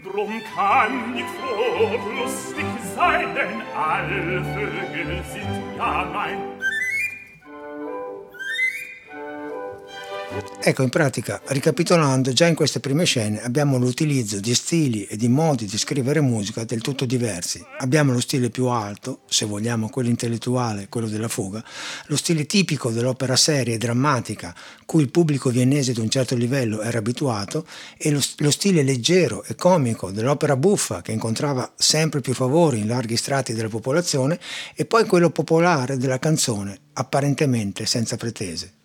Drum 0.03 0.33
kann 0.55 0.93
ich 1.15 1.25
froh 1.25 1.85
und 1.85 2.05
lustig 2.19 2.65
sein, 2.95 3.27
denn 3.35 3.61
alle 3.75 4.43
Vögel 4.43 5.23
sind 5.23 5.63
ja 5.77 5.93
mein 6.13 6.39
Ecco, 10.60 10.84
in 10.84 10.89
pratica, 10.89 11.41
ricapitolando, 11.46 12.34
già 12.34 12.46
in 12.46 12.53
queste 12.53 12.79
prime 12.79 13.06
scene 13.06 13.41
abbiamo 13.41 13.77
l'utilizzo 13.77 14.39
di 14.39 14.53
stili 14.53 15.06
e 15.06 15.15
di 15.15 15.29
modi 15.29 15.65
di 15.65 15.77
scrivere 15.77 16.20
musica 16.20 16.65
del 16.65 16.82
tutto 16.82 17.06
diversi. 17.06 17.63
Abbiamo 17.79 18.12
lo 18.12 18.20
stile 18.20 18.50
più 18.50 18.65
alto, 18.65 19.22
se 19.27 19.46
vogliamo 19.46 19.88
quello 19.89 20.10
intellettuale, 20.10 20.88
quello 20.89 21.08
della 21.08 21.29
fuga, 21.29 21.63
lo 22.08 22.17
stile 22.17 22.46
tipico 22.46 22.91
dell'opera 22.91 23.36
seria 23.36 23.75
e 23.75 23.77
drammatica, 23.77 24.53
cui 24.86 25.03
il 25.03 25.10
pubblico 25.10 25.50
viennese 25.50 25.94
di 25.94 26.01
un 26.01 26.10
certo 26.10 26.36
livello 26.36 26.82
era 26.82 26.98
abituato, 26.98 27.65
e 27.98 28.12
lo, 28.12 28.20
lo 28.38 28.51
stile 28.51 28.84
leggero 28.84 29.44
e 29.46 29.56
comico 29.56 30.12
dell'opera 30.12 30.58
buffa, 30.58 31.01
che 31.01 31.13
incontrava 31.13 31.72
sempre 31.77 32.20
più 32.20 32.34
favori 32.34 32.79
in 32.79 32.88
larghi 32.88 33.15
strati 33.15 33.53
della 33.53 33.70
popolazione, 33.70 34.39
e 34.75 34.86
poi 34.86 35.06
quello 35.06 35.29
popolare 35.29 35.98
della 35.98 36.20
canzone, 36.20 36.77
apparentemente 36.94 37.86
senza 37.86 38.17
pretese. 38.17 38.76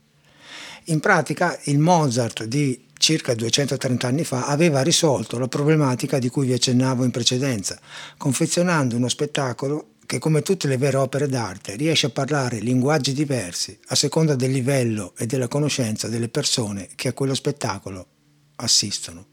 In 0.86 1.00
pratica 1.00 1.58
il 1.64 1.78
Mozart 1.78 2.44
di 2.44 2.86
circa 2.94 3.34
230 3.34 4.06
anni 4.06 4.24
fa 4.24 4.46
aveva 4.46 4.82
risolto 4.82 5.38
la 5.38 5.48
problematica 5.48 6.18
di 6.18 6.28
cui 6.28 6.46
vi 6.46 6.52
accennavo 6.52 7.04
in 7.04 7.10
precedenza, 7.10 7.78
confezionando 8.16 8.96
uno 8.96 9.08
spettacolo 9.08 9.94
che 10.06 10.18
come 10.18 10.42
tutte 10.42 10.68
le 10.68 10.76
vere 10.76 10.96
opere 10.96 11.28
d'arte 11.28 11.76
riesce 11.76 12.06
a 12.06 12.10
parlare 12.10 12.58
linguaggi 12.58 13.12
diversi 13.12 13.78
a 13.88 13.94
seconda 13.94 14.34
del 14.34 14.50
livello 14.50 15.14
e 15.16 15.26
della 15.26 15.48
conoscenza 15.48 16.08
delle 16.08 16.28
persone 16.28 16.88
che 16.96 17.08
a 17.08 17.12
quello 17.12 17.34
spettacolo 17.34 18.06
assistono. 18.56 19.26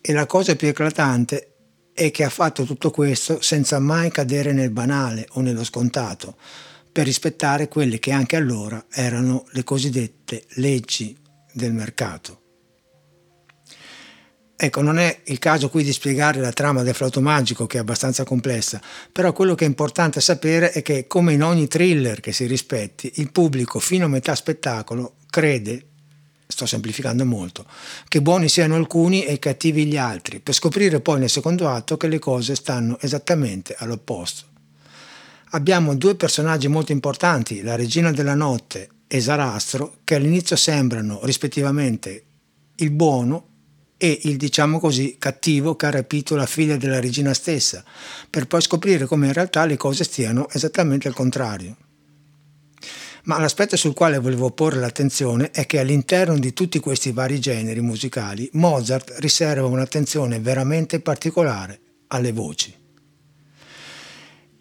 E 0.00 0.12
la 0.12 0.26
cosa 0.26 0.54
più 0.54 0.68
eclatante 0.68 1.54
è 1.92 2.10
che 2.10 2.24
ha 2.24 2.30
fatto 2.30 2.64
tutto 2.64 2.90
questo 2.90 3.40
senza 3.40 3.78
mai 3.78 4.10
cadere 4.10 4.52
nel 4.52 4.70
banale 4.70 5.26
o 5.32 5.40
nello 5.40 5.64
scontato, 5.64 6.36
per 6.94 7.06
rispettare 7.06 7.66
quelle 7.66 7.98
che 7.98 8.12
anche 8.12 8.36
allora 8.36 8.86
erano 8.88 9.46
le 9.50 9.64
cosiddette 9.64 10.44
leggi 10.50 11.18
del 11.52 11.72
mercato. 11.72 12.42
Ecco, 14.54 14.80
non 14.80 14.98
è 14.98 15.22
il 15.24 15.40
caso 15.40 15.68
qui 15.68 15.82
di 15.82 15.92
spiegare 15.92 16.38
la 16.38 16.52
trama 16.52 16.84
del 16.84 16.94
flauto 16.94 17.20
magico 17.20 17.66
che 17.66 17.78
è 17.78 17.80
abbastanza 17.80 18.22
complessa, 18.22 18.80
però 19.10 19.32
quello 19.32 19.56
che 19.56 19.64
è 19.64 19.66
importante 19.66 20.20
sapere 20.20 20.70
è 20.70 20.82
che 20.82 21.08
come 21.08 21.32
in 21.32 21.42
ogni 21.42 21.66
thriller 21.66 22.20
che 22.20 22.30
si 22.30 22.46
rispetti, 22.46 23.14
il 23.16 23.32
pubblico 23.32 23.80
fino 23.80 24.04
a 24.04 24.08
metà 24.08 24.36
spettacolo 24.36 25.16
crede, 25.28 25.86
sto 26.46 26.64
semplificando 26.64 27.24
molto, 27.24 27.66
che 28.06 28.22
buoni 28.22 28.48
siano 28.48 28.76
alcuni 28.76 29.24
e 29.24 29.40
cattivi 29.40 29.84
gli 29.86 29.96
altri, 29.96 30.38
per 30.38 30.54
scoprire 30.54 31.00
poi 31.00 31.18
nel 31.18 31.28
secondo 31.28 31.68
atto 31.68 31.96
che 31.96 32.06
le 32.06 32.20
cose 32.20 32.54
stanno 32.54 32.98
esattamente 33.00 33.74
all'opposto. 33.76 34.52
Abbiamo 35.54 35.94
due 35.94 36.16
personaggi 36.16 36.66
molto 36.66 36.90
importanti, 36.90 37.62
la 37.62 37.76
regina 37.76 38.10
della 38.10 38.34
notte 38.34 38.88
e 39.06 39.20
Sarastro, 39.20 39.98
che 40.02 40.16
all'inizio 40.16 40.56
sembrano 40.56 41.20
rispettivamente 41.22 42.24
il 42.74 42.90
buono 42.90 43.46
e 43.96 44.18
il 44.24 44.36
diciamo 44.36 44.80
così 44.80 45.14
cattivo 45.16 45.76
che 45.76 45.86
ha 45.86 45.90
rapito 45.90 46.34
la 46.34 46.46
figlia 46.46 46.76
della 46.76 46.98
regina 46.98 47.32
stessa, 47.32 47.84
per 48.28 48.48
poi 48.48 48.62
scoprire 48.62 49.06
come 49.06 49.28
in 49.28 49.32
realtà 49.32 49.64
le 49.64 49.76
cose 49.76 50.02
stiano 50.02 50.48
esattamente 50.50 51.06
al 51.06 51.14
contrario. 51.14 51.76
Ma 53.26 53.38
l'aspetto 53.38 53.76
sul 53.76 53.94
quale 53.94 54.18
volevo 54.18 54.50
porre 54.50 54.80
l'attenzione 54.80 55.52
è 55.52 55.66
che 55.66 55.78
all'interno 55.78 56.36
di 56.36 56.52
tutti 56.52 56.80
questi 56.80 57.12
vari 57.12 57.38
generi 57.38 57.80
musicali 57.80 58.50
Mozart 58.54 59.14
riserva 59.18 59.68
un'attenzione 59.68 60.40
veramente 60.40 60.98
particolare 60.98 61.80
alle 62.08 62.32
voci. 62.32 62.82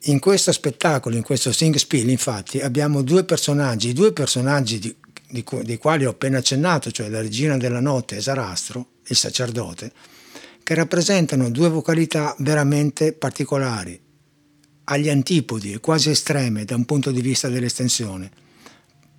In 0.07 0.19
questo 0.19 0.51
spettacolo, 0.51 1.15
in 1.15 1.23
questo 1.23 1.53
Sing 1.53 1.75
Spiel, 1.75 2.09
infatti, 2.09 2.59
abbiamo 2.59 3.03
due 3.03 3.23
personaggi, 3.23 3.93
due 3.93 4.11
personaggi 4.11 4.77
di, 4.77 4.93
di, 5.29 5.45
di 5.61 5.77
quali 5.77 6.03
ho 6.03 6.09
appena 6.09 6.39
accennato, 6.39 6.91
cioè 6.91 7.07
la 7.07 7.21
regina 7.21 7.55
della 7.55 7.79
notte 7.79 8.17
e 8.17 8.21
Sarastro, 8.21 8.87
il 9.07 9.15
sacerdote, 9.15 9.93
che 10.61 10.73
rappresentano 10.73 11.49
due 11.49 11.69
vocalità 11.69 12.35
veramente 12.39 13.13
particolari, 13.13 13.97
agli 14.85 15.07
antipodi 15.07 15.71
e 15.71 15.79
quasi 15.79 16.09
estreme 16.09 16.65
da 16.65 16.75
un 16.75 16.83
punto 16.83 17.09
di 17.11 17.21
vista 17.21 17.47
dell'estensione. 17.47 18.29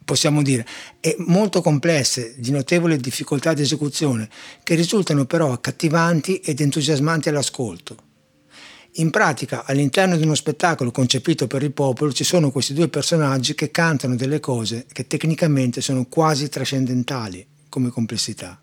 Possiamo 0.04 0.42
dire, 0.42 0.66
e 1.00 1.16
molto 1.20 1.62
complesse, 1.62 2.34
di 2.36 2.50
notevole 2.50 2.98
difficoltà 2.98 3.54
di 3.54 3.62
esecuzione, 3.62 4.28
che 4.62 4.74
risultano 4.74 5.24
però 5.24 5.50
accattivanti 5.50 6.40
ed 6.40 6.60
entusiasmanti 6.60 7.30
all'ascolto. 7.30 8.12
In 8.96 9.10
pratica, 9.10 9.64
all'interno 9.64 10.16
di 10.16 10.22
uno 10.22 10.34
spettacolo 10.34 10.90
concepito 10.90 11.46
per 11.46 11.62
il 11.62 11.72
popolo, 11.72 12.12
ci 12.12 12.24
sono 12.24 12.50
questi 12.50 12.74
due 12.74 12.88
personaggi 12.88 13.54
che 13.54 13.70
cantano 13.70 14.14
delle 14.14 14.40
cose 14.40 14.86
che 14.92 15.06
tecnicamente 15.06 15.80
sono 15.80 16.06
quasi 16.06 16.48
trascendentali 16.48 17.44
come 17.68 17.90
complessità 17.90 18.58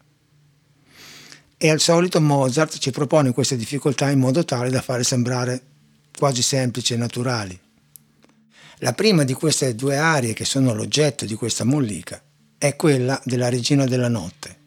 e 1.63 1.69
al 1.69 1.79
solito 1.79 2.19
Mozart 2.19 2.79
ci 2.79 2.89
propone 2.89 3.33
queste 3.33 3.55
difficoltà 3.55 4.09
in 4.09 4.17
modo 4.17 4.43
tale 4.43 4.71
da 4.71 4.81
fare 4.81 5.03
sembrare 5.03 5.61
quasi 6.17 6.41
semplici 6.41 6.93
e 6.93 6.97
naturali. 6.97 7.59
La 8.77 8.93
prima 8.93 9.23
di 9.23 9.33
queste 9.33 9.75
due 9.75 9.95
arie 9.95 10.33
che 10.33 10.43
sono 10.43 10.73
l'oggetto 10.73 11.23
di 11.25 11.35
questa 11.35 11.63
mollica 11.63 12.19
è 12.57 12.75
quella 12.75 13.21
della 13.23 13.47
Regina 13.47 13.85
della 13.85 14.07
Notte. 14.07 14.57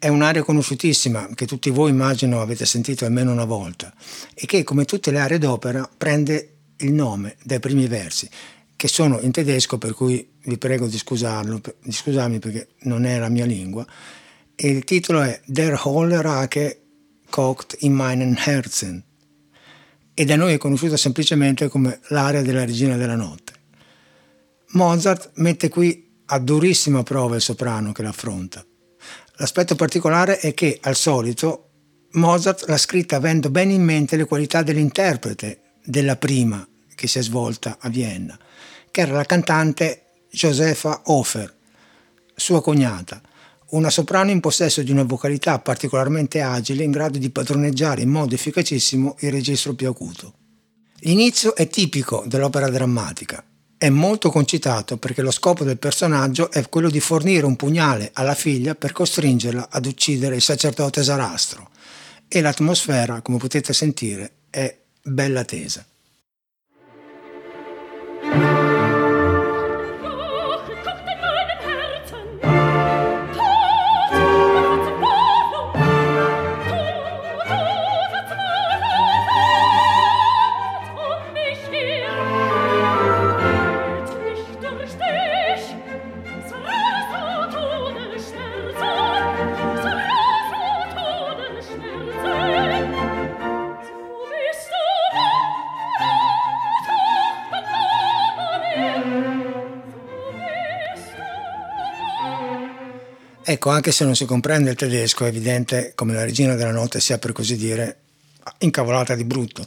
È 0.00 0.06
un'aria 0.06 0.44
conosciutissima 0.44 1.28
che 1.34 1.44
tutti 1.44 1.70
voi 1.70 1.90
immagino 1.90 2.40
avete 2.40 2.64
sentito 2.64 3.04
almeno 3.04 3.32
una 3.32 3.44
volta 3.44 3.92
e 4.32 4.46
che 4.46 4.62
come 4.62 4.84
tutte 4.84 5.10
le 5.10 5.18
arie 5.18 5.38
d'opera 5.38 5.90
prende 5.96 6.58
il 6.76 6.92
nome 6.92 7.36
dai 7.42 7.58
primi 7.58 7.88
versi 7.88 8.30
che 8.76 8.86
sono 8.86 9.18
in 9.18 9.32
tedesco 9.32 9.76
per 9.76 9.94
cui 9.94 10.34
vi 10.44 10.56
prego 10.56 10.86
di, 10.86 10.96
scusarlo, 10.96 11.60
di 11.82 11.90
scusarmi 11.90 12.38
perché 12.38 12.68
non 12.82 13.06
è 13.06 13.18
la 13.18 13.28
mia 13.28 13.44
lingua 13.44 13.84
e 14.54 14.68
il 14.68 14.84
titolo 14.84 15.20
è 15.20 15.40
Der 15.46 15.76
Holle 15.82 16.22
Rake 16.22 16.80
kocht 17.28 17.74
in 17.80 17.92
meinen 17.92 18.36
Herzen 18.38 19.02
e 20.14 20.24
da 20.24 20.36
noi 20.36 20.52
è 20.52 20.58
conosciuta 20.58 20.96
semplicemente 20.96 21.66
come 21.66 21.98
l'aria 22.10 22.42
della 22.42 22.64
regina 22.64 22.96
della 22.96 23.16
notte. 23.16 23.52
Mozart 24.74 25.32
mette 25.34 25.68
qui 25.68 26.08
a 26.26 26.38
durissima 26.38 27.02
prova 27.02 27.34
il 27.34 27.40
soprano 27.40 27.90
che 27.90 28.02
l'affronta. 28.02 28.64
L'aspetto 29.38 29.76
particolare 29.76 30.38
è 30.38 30.52
che, 30.52 30.78
al 30.82 30.96
solito, 30.96 31.68
Mozart 32.12 32.64
l'ha 32.66 32.76
scritta 32.76 33.16
avendo 33.16 33.50
bene 33.50 33.72
in 33.72 33.82
mente 33.82 34.16
le 34.16 34.24
qualità 34.24 34.62
dell'interprete 34.62 35.60
della 35.84 36.16
prima 36.16 36.66
che 36.94 37.06
si 37.06 37.18
è 37.18 37.22
svolta 37.22 37.76
a 37.80 37.88
Vienna, 37.88 38.36
che 38.90 39.00
era 39.00 39.12
la 39.12 39.24
cantante 39.24 40.02
Josefa 40.30 41.02
Hofer, 41.04 41.54
sua 42.34 42.60
cognata, 42.60 43.20
una 43.70 43.90
soprano 43.90 44.30
in 44.30 44.40
possesso 44.40 44.82
di 44.82 44.90
una 44.90 45.04
vocalità 45.04 45.60
particolarmente 45.60 46.40
agile 46.40 46.82
in 46.82 46.90
grado 46.90 47.18
di 47.18 47.30
padroneggiare 47.30 48.02
in 48.02 48.08
modo 48.08 48.34
efficacissimo 48.34 49.16
il 49.20 49.30
registro 49.30 49.74
più 49.74 49.88
acuto. 49.88 50.34
L'inizio 51.00 51.54
è 51.54 51.68
tipico 51.68 52.24
dell'opera 52.26 52.68
drammatica. 52.68 53.44
È 53.78 53.88
molto 53.90 54.30
concitato 54.30 54.96
perché 54.96 55.22
lo 55.22 55.30
scopo 55.30 55.62
del 55.62 55.78
personaggio 55.78 56.50
è 56.50 56.68
quello 56.68 56.90
di 56.90 56.98
fornire 56.98 57.46
un 57.46 57.54
pugnale 57.54 58.10
alla 58.12 58.34
figlia 58.34 58.74
per 58.74 58.90
costringerla 58.90 59.68
ad 59.70 59.86
uccidere 59.86 60.34
il 60.34 60.42
sacerdote 60.42 61.04
Sarastro 61.04 61.70
e 62.26 62.40
l'atmosfera, 62.40 63.20
come 63.22 63.38
potete 63.38 63.72
sentire, 63.72 64.32
è 64.50 64.76
bella 65.00 65.44
tesa. 65.44 65.86
Ecco, 103.58 103.70
anche 103.70 103.90
se 103.90 104.04
non 104.04 104.14
si 104.14 104.24
comprende 104.24 104.70
il 104.70 104.76
tedesco, 104.76 105.24
è 105.24 105.28
evidente 105.28 105.90
come 105.96 106.14
la 106.14 106.22
regina 106.22 106.54
della 106.54 106.70
notte 106.70 107.00
sia 107.00 107.18
per 107.18 107.32
così 107.32 107.56
dire 107.56 108.02
incavolata 108.58 109.16
di 109.16 109.24
brutto. 109.24 109.66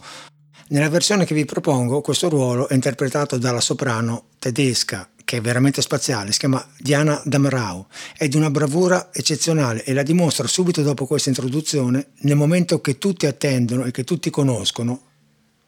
Nella 0.69 0.87
versione 0.87 1.25
che 1.25 1.33
vi 1.33 1.43
propongo, 1.43 1.99
questo 1.99 2.29
ruolo 2.29 2.69
è 2.69 2.73
interpretato 2.73 3.37
dalla 3.37 3.59
soprano 3.59 4.27
tedesca, 4.39 5.09
che 5.25 5.35
è 5.35 5.41
veramente 5.41 5.81
spaziale, 5.81 6.31
si 6.31 6.39
chiama 6.39 6.65
Diana 6.77 7.21
Damrau, 7.25 7.85
è 8.15 8.29
di 8.29 8.37
una 8.37 8.49
bravura 8.49 9.09
eccezionale 9.11 9.83
e 9.83 9.91
la 9.91 10.03
dimostra 10.03 10.47
subito 10.47 10.81
dopo 10.83 11.05
questa 11.05 11.27
introduzione, 11.27 12.11
nel 12.19 12.37
momento 12.37 12.79
che 12.79 12.97
tutti 12.97 13.25
attendono 13.25 13.83
e 13.83 13.91
che 13.91 14.05
tutti 14.05 14.29
conoscono, 14.29 15.01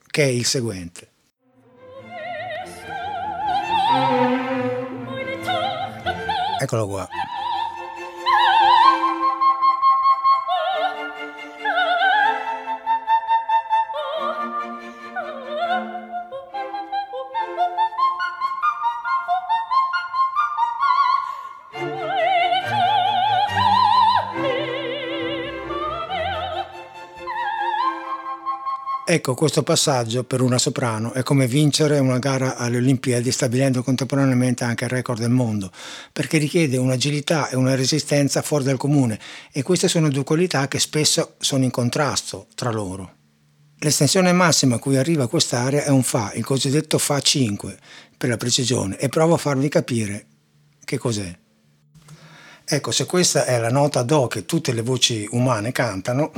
che 0.10 0.24
è 0.24 0.28
il 0.28 0.46
seguente. 0.46 1.10
Eccolo 6.62 6.88
qua. 6.88 7.10
Ecco, 29.14 29.36
questo 29.36 29.62
passaggio 29.62 30.24
per 30.24 30.42
una 30.42 30.58
soprano 30.58 31.14
è 31.14 31.22
come 31.22 31.46
vincere 31.46 32.00
una 32.00 32.18
gara 32.18 32.56
alle 32.56 32.78
Olimpiadi 32.78 33.32
stabilendo 33.32 33.84
contemporaneamente 33.84 34.64
anche 34.64 34.86
il 34.86 34.90
record 34.90 35.20
del 35.20 35.30
mondo, 35.30 35.72
perché 36.12 36.40
richiede 36.40 36.78
un'agilità 36.78 37.48
e 37.50 37.56
una 37.56 37.76
resistenza 37.76 38.42
fuori 38.42 38.64
dal 38.64 38.78
comune 38.78 39.20
e 39.52 39.62
queste 39.62 39.88
sono 39.88 40.10
due 40.10 40.24
qualità 40.24 40.68
che 40.68 40.80
spesso 40.80 41.36
sono 41.38 41.64
in 41.64 41.70
contrasto 41.70 42.48
tra 42.56 42.72
loro. 42.72 43.14
L'estensione 43.78 44.32
massima 44.32 44.78
a 44.78 44.80
cui 44.80 44.98
arriva 44.98 45.28
quest'area 45.28 45.84
è 45.84 45.90
un 45.90 46.02
Fa, 46.02 46.32
il 46.34 46.44
cosiddetto 46.44 46.98
Fa 46.98 47.20
5 47.20 47.78
per 48.18 48.30
la 48.30 48.38
precisione, 48.38 48.98
e 48.98 49.10
provo 49.10 49.36
a 49.36 49.38
farvi 49.38 49.70
capire 49.70 50.26
che 50.84 50.98
cos'è. 50.98 51.38
Ecco, 52.66 52.90
se 52.90 53.06
questa 53.06 53.46
è 53.46 53.60
la 53.60 53.70
nota 53.70 54.02
Do 54.02 54.26
che 54.26 54.46
tutte 54.46 54.74
le 54.74 54.82
voci 54.82 55.28
umane 55.30 55.72
cantano, 55.72 56.32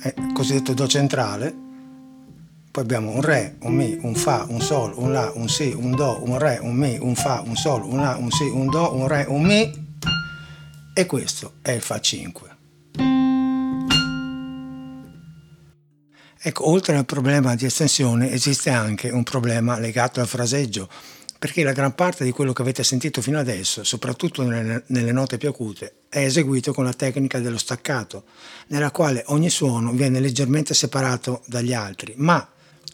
è 0.00 0.12
il 0.16 0.32
cosiddetto 0.34 0.74
Do 0.74 0.88
centrale, 0.88 1.66
poi 2.70 2.82
abbiamo 2.82 3.10
un 3.10 3.22
Re, 3.22 3.56
un 3.60 3.74
Mi, 3.74 3.98
un 4.02 4.14
Fa, 4.14 4.46
un 4.48 4.60
Sol, 4.60 4.92
un 4.96 5.12
La, 5.12 5.32
un 5.34 5.48
Si, 5.48 5.72
un 5.74 5.92
Do, 5.92 6.20
un 6.22 6.38
Re, 6.38 6.58
un 6.60 6.74
Mi, 6.74 6.98
un 7.00 7.14
Fa, 7.14 7.42
un 7.44 7.56
Sol, 7.56 7.82
un 7.82 8.00
La, 8.00 8.16
un 8.16 8.30
Si, 8.30 8.44
un 8.44 8.68
Do, 8.68 8.94
un 8.94 9.08
Re, 9.08 9.24
un 9.28 9.42
Mi 9.42 9.86
e 10.94 11.06
questo 11.06 11.54
è 11.62 11.70
il 11.70 11.80
Fa 11.80 12.00
5. 12.00 12.56
Ecco, 16.40 16.68
oltre 16.68 16.96
al 16.96 17.04
problema 17.04 17.54
di 17.56 17.64
estensione 17.64 18.30
esiste 18.30 18.70
anche 18.70 19.10
un 19.10 19.22
problema 19.22 19.78
legato 19.78 20.20
al 20.20 20.28
fraseggio, 20.28 20.88
perché 21.38 21.62
la 21.62 21.72
gran 21.72 21.94
parte 21.94 22.24
di 22.24 22.30
quello 22.30 22.52
che 22.52 22.62
avete 22.62 22.82
sentito 22.82 23.22
fino 23.22 23.38
adesso, 23.38 23.84
soprattutto 23.84 24.42
nelle, 24.42 24.82
nelle, 24.86 25.12
note 25.12 25.36
più 25.36 25.48
acute, 25.48 26.02
è 26.08 26.18
eseguito 26.18 26.72
con 26.72 26.84
la 26.84 26.92
tecnica 26.92 27.38
dello 27.38 27.58
staccato, 27.58 28.24
nella 28.68 28.90
quale 28.90 29.24
ogni 29.28 29.50
suono 29.50 29.92
viene 29.92 30.20
leggermente 30.20 30.74
separato 30.74 31.42
dagli 31.46 31.72
altri, 31.72 32.14
ma 32.16 32.48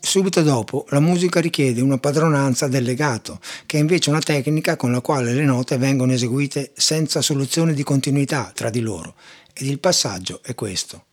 subito 0.05 0.43
dopo 0.43 0.85
la 0.91 1.01
musica 1.01 1.41
richiede 1.41 1.81
una 1.81 1.99
padronanza 1.99 2.69
del 2.69 2.85
legato, 2.85 3.41
che 3.67 3.79
è 3.79 3.81
invece 3.81 4.11
una 4.11 4.21
tecnica 4.21 4.77
con 4.77 4.93
la 4.93 5.01
quale 5.01 5.33
le 5.33 5.45
note 5.45 5.79
vengono 5.79 6.13
eseguite 6.13 6.73
senza 6.75 7.21
soluzione 7.21 7.75
di 7.75 7.83
continuità 7.83 8.53
tra 8.55 8.71
di 8.71 8.81
loro, 8.81 9.15
ed 9.53 9.67
il 9.67 9.81
passaggio 9.81 10.41
è 10.43 10.55
questo. 10.55 11.05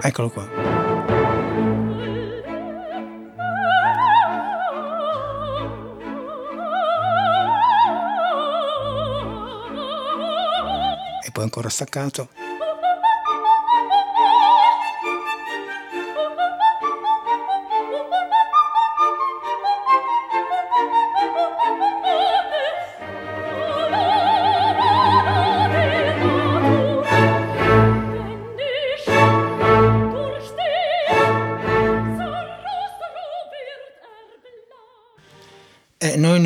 Eccolo 0.00 0.30
qua. 0.30 0.78
poi 11.38 11.44
ancora 11.44 11.68
staccato. 11.68 12.37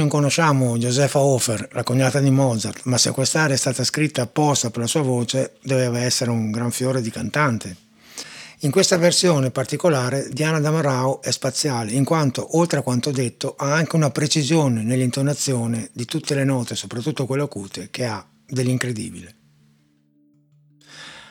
Non 0.03 0.11
conosciamo 0.11 0.77
Josefa 0.79 1.21
Hofer, 1.21 1.69
la 1.71 1.85
cognata 1.85 2.19
di 2.19 2.31
Mozart, 2.31 2.81
ma 2.87 2.99
se 2.99 3.13
quest'area 3.13 3.55
è 3.55 3.59
stata 3.59 3.85
scritta 3.85 4.23
apposta 4.23 4.71
per 4.71 4.81
la 4.81 4.89
sua 4.89 5.03
voce, 5.03 5.59
doveva 5.63 6.01
essere 6.01 6.33
un 6.33 6.51
gran 6.51 6.73
fiore 6.73 7.01
di 7.01 7.11
cantante. 7.11 7.77
In 8.61 8.73
questa 8.73 8.97
versione 8.97 9.53
particolare 9.53 10.29
Diana 10.29 10.59
Damarao 10.59 11.23
è 11.23 11.31
spaziale, 11.31 11.93
in 11.93 12.03
quanto, 12.03 12.57
oltre 12.59 12.81
a 12.81 12.83
quanto 12.83 13.13
detto, 13.13 13.55
ha 13.57 13.73
anche 13.73 13.95
una 13.95 14.11
precisione 14.11 14.83
nell'intonazione 14.83 15.91
di 15.93 16.05
tutte 16.05 16.35
le 16.35 16.45
note, 16.45 16.75
soprattutto 16.75 17.25
quelle 17.25 17.45
acute, 17.45 17.89
che 17.93 18.05
ha 18.05 18.27
dell'incredibile. 18.45 19.35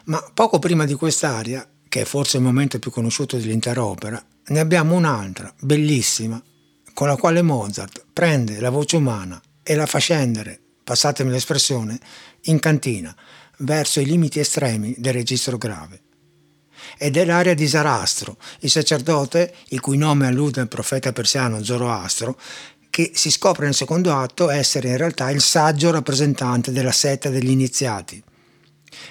Ma 0.05 0.23
poco 0.34 0.60
prima 0.60 0.86
di 0.86 0.93
quest'aria, 0.93 1.67
che 1.89 2.01
è 2.01 2.05
forse 2.05 2.38
il 2.38 2.43
momento 2.43 2.79
più 2.79 2.89
conosciuto 2.89 3.36
dell'intera 3.36 3.84
opera, 3.84 4.23
ne 4.45 4.60
abbiamo 4.60 4.95
un'altra, 4.95 5.53
bellissima, 5.60 6.41
con 6.93 7.08
la 7.08 7.15
quale 7.15 7.41
Mozart 7.41 8.06
prende 8.12 8.60
la 8.60 8.69
voce 8.69 8.97
umana 8.97 9.41
e 9.63 9.75
la 9.75 9.86
fa 9.86 9.99
scendere, 9.99 10.60
passatemi 10.84 11.32
l'espressione, 11.32 11.99
in 12.43 12.60
cantina, 12.60 13.15
verso 13.58 13.99
i 13.99 14.06
limiti 14.06 14.39
estremi 14.39 14.95
del 14.97 15.13
registro 15.13 15.58
grave. 15.58 16.01
Ed 16.97 17.17
è 17.17 17.25
l'aria 17.25 17.54
di 17.54 17.67
Sarastro, 17.67 18.38
il 18.60 18.69
sacerdote, 18.69 19.54
il 19.69 19.80
cui 19.80 19.97
nome 19.97 20.27
allude 20.27 20.62
al 20.62 20.67
profeta 20.67 21.12
persiano 21.12 21.63
Zoroastro, 21.63 22.38
che 22.89 23.12
si 23.13 23.32
scopre 23.32 23.65
nel 23.65 23.73
secondo 23.73 24.13
atto 24.13 24.49
essere 24.49 24.89
in 24.89 24.97
realtà 24.97 25.30
il 25.32 25.41
saggio 25.41 25.91
rappresentante 25.91 26.71
della 26.71 26.91
setta 26.91 27.30
degli 27.30 27.49
iniziati, 27.49 28.21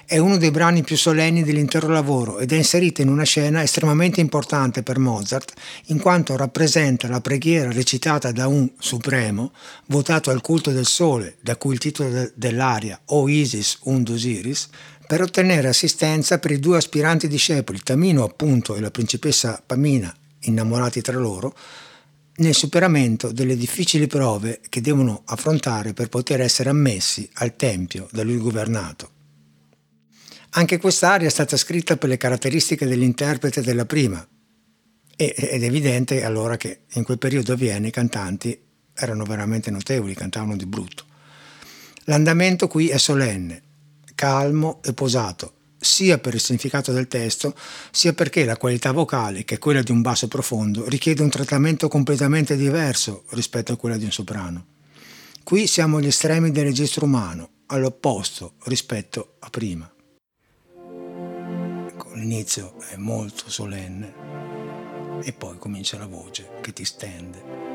è 0.05 0.19
uno 0.19 0.37
dei 0.37 0.51
brani 0.51 0.83
più 0.83 0.97
solenni 0.97 1.43
dell'intero 1.43 1.89
lavoro 1.89 2.39
ed 2.39 2.53
è 2.53 2.57
inserita 2.57 3.03
in 3.03 3.09
una 3.09 3.25
scena 3.25 3.63
estremamente 3.63 4.21
importante 4.21 4.83
per 4.83 4.99
Mozart, 4.99 5.53
in 5.87 6.01
quanto 6.01 6.37
rappresenta 6.37 7.09
la 7.09 7.21
preghiera 7.21 7.73
recitata 7.73 8.33
da 8.33 8.47
un 8.47 8.71
Supremo, 8.79 9.53
votato 9.87 10.31
al 10.31 10.41
culto 10.41 10.71
del 10.71 10.87
Sole, 10.87 11.37
da 11.41 11.57
cui 11.57 11.75
il 11.75 11.79
titolo 11.79 12.31
dell'aria 12.35 13.01
O 13.07 13.29
Isis 13.29 13.79
und 13.83 14.09
Osiris, 14.09 14.69
per 15.07 15.23
ottenere 15.23 15.69
assistenza 15.69 16.39
per 16.39 16.53
i 16.53 16.61
due 16.61 16.77
aspiranti 16.77 17.27
discepoli, 17.27 17.81
Tamino 17.83 18.23
appunto 18.23 18.77
e 18.77 18.81
la 18.81 18.91
principessa 18.91 19.61
Pamina, 19.65 20.15
innamorati 20.41 21.01
tra 21.01 21.19
loro, 21.19 21.55
nel 22.37 22.55
superamento 22.55 23.33
delle 23.33 23.57
difficili 23.57 24.07
prove 24.07 24.61
che 24.69 24.81
devono 24.81 25.23
affrontare 25.27 25.93
per 25.93 26.09
poter 26.09 26.41
essere 26.41 26.71
ammessi 26.71 27.29
al 27.35 27.57
Tempio 27.57 28.09
da 28.13 28.23
lui 28.23 28.39
governato. 28.39 29.19
Anche 30.53 30.79
quest'aria 30.79 31.29
è 31.29 31.31
stata 31.31 31.57
scritta 31.57 31.97
per 31.97 32.09
le 32.09 32.17
caratteristiche 32.17 32.85
dell'interprete 32.85 33.63
della 33.63 33.87
prima 33.87 34.27
ed 35.15 35.63
è 35.63 35.65
evidente 35.65 36.25
allora 36.25 36.57
che 36.57 36.81
in 36.95 37.05
quel 37.05 37.19
periodo 37.19 37.53
a 37.53 37.57
Vienna 37.57 37.87
i 37.87 37.93
cantanti 37.93 38.59
erano 38.93 39.25
veramente 39.25 39.71
notevoli, 39.71 40.15
cantavano 40.15 40.57
di 40.57 40.67
brutto. 40.67 41.05
L'andamento 42.05 42.67
qui 42.67 42.89
è 42.89 42.99
solenne, 42.99 43.63
calmo 44.17 44.81
e 44.83 44.93
posato, 44.93 45.53
sia 45.79 46.19
per 46.19 46.35
il 46.35 46.41
significato 46.41 46.91
del 46.91 47.07
testo, 47.07 47.55
sia 47.93 48.13
perché 48.13 48.45
la 48.45 48.57
qualità 48.57 48.91
vocale, 48.91 49.45
che 49.45 49.55
è 49.55 49.59
quella 49.59 49.83
di 49.83 49.93
un 49.93 50.01
basso 50.01 50.27
profondo, 50.27 50.89
richiede 50.89 51.23
un 51.23 51.31
trattamento 51.31 51.87
completamente 51.87 52.57
diverso 52.57 53.23
rispetto 53.31 53.73
a 53.73 53.77
quella 53.77 53.97
di 53.97 54.05
un 54.05 54.13
soprano. 54.13 54.67
Qui 55.45 55.69
siamo 55.69 55.99
agli 55.99 56.07
estremi 56.07 56.51
del 56.51 56.65
registro 56.65 57.05
umano, 57.05 57.51
all'opposto 57.67 58.55
rispetto 58.65 59.37
a 59.39 59.51
prima 59.51 59.89
l'inizio 62.21 62.79
è 62.91 62.97
molto 62.97 63.49
solenne 63.49 64.13
e 65.23 65.33
poi 65.33 65.57
comincia 65.57 65.97
la 65.97 66.07
voce 66.07 66.51
che 66.61 66.75
ti 66.75 66.85
stende. 66.85 67.70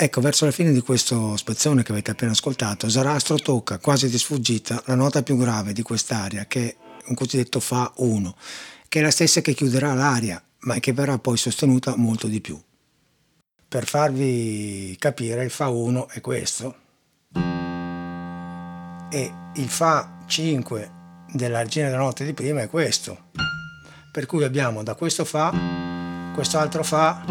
Ecco, 0.00 0.20
verso 0.20 0.44
la 0.44 0.52
fine 0.52 0.70
di 0.70 0.80
questo 0.80 1.36
spezzone 1.36 1.82
che 1.82 1.90
avete 1.90 2.12
appena 2.12 2.30
ascoltato, 2.30 2.88
Sarastro 2.88 3.34
tocca 3.34 3.78
quasi 3.78 4.08
di 4.08 4.16
sfuggita 4.16 4.80
la 4.86 4.94
nota 4.94 5.24
più 5.24 5.36
grave 5.36 5.72
di 5.72 5.82
quest'aria, 5.82 6.46
che 6.46 6.68
è 6.68 6.76
un 7.06 7.16
cosiddetto 7.16 7.58
Fa 7.58 7.92
1, 7.96 8.36
che 8.88 9.00
è 9.00 9.02
la 9.02 9.10
stessa 9.10 9.40
che 9.40 9.54
chiuderà 9.54 9.94
l'aria, 9.94 10.40
ma 10.60 10.78
che 10.78 10.92
verrà 10.92 11.18
poi 11.18 11.36
sostenuta 11.36 11.96
molto 11.96 12.28
di 12.28 12.40
più. 12.40 12.56
Per 13.66 13.86
farvi 13.88 14.94
capire, 15.00 15.42
il 15.42 15.50
Fa 15.50 15.66
1 15.66 16.08
è 16.10 16.20
questo, 16.20 16.76
e 19.10 19.32
il 19.54 19.68
Fa 19.68 20.18
5 20.26 20.92
della 21.32 21.60
regina 21.62 21.88
della 21.88 22.02
notte 22.02 22.24
di 22.24 22.34
prima 22.34 22.60
è 22.62 22.68
questo. 22.68 23.30
Per 24.12 24.26
cui 24.26 24.44
abbiamo 24.44 24.84
da 24.84 24.94
questo 24.94 25.24
Fa, 25.24 25.52
quest'altro 26.32 26.84
Fa, 26.84 27.24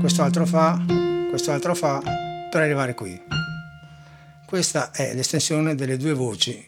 quest'altro 0.00 0.46
Fa, 0.46 1.12
quest'altro 1.34 1.74
fa 1.74 2.00
per 2.48 2.62
arrivare 2.62 2.94
qui. 2.94 3.20
Questa 4.46 4.92
è 4.92 5.14
l'estensione 5.14 5.74
delle 5.74 5.96
due 5.96 6.12
voci 6.12 6.64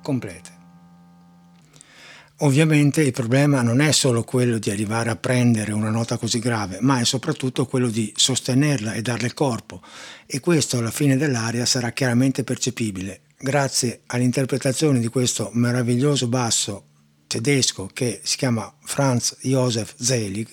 complete. 0.00 0.50
Ovviamente 2.40 3.02
il 3.02 3.10
problema 3.10 3.62
non 3.62 3.80
è 3.80 3.90
solo 3.90 4.22
quello 4.22 4.58
di 4.58 4.70
arrivare 4.70 5.10
a 5.10 5.16
prendere 5.16 5.72
una 5.72 5.90
nota 5.90 6.16
così 6.16 6.38
grave, 6.38 6.78
ma 6.80 7.00
è 7.00 7.04
soprattutto 7.04 7.66
quello 7.66 7.88
di 7.88 8.12
sostenerla 8.14 8.92
e 8.92 9.02
darle 9.02 9.34
corpo 9.34 9.82
e 10.26 10.38
questo 10.38 10.78
alla 10.78 10.92
fine 10.92 11.16
dell'aria 11.16 11.66
sarà 11.66 11.90
chiaramente 11.90 12.44
percepibile 12.44 13.22
grazie 13.36 14.02
all'interpretazione 14.06 15.00
di 15.00 15.08
questo 15.08 15.50
meraviglioso 15.54 16.28
basso 16.28 16.94
tedesco 17.26 17.88
che 17.92 18.20
si 18.22 18.36
chiama 18.36 18.72
Franz 18.82 19.36
Josef 19.40 19.94
Selig, 19.96 20.48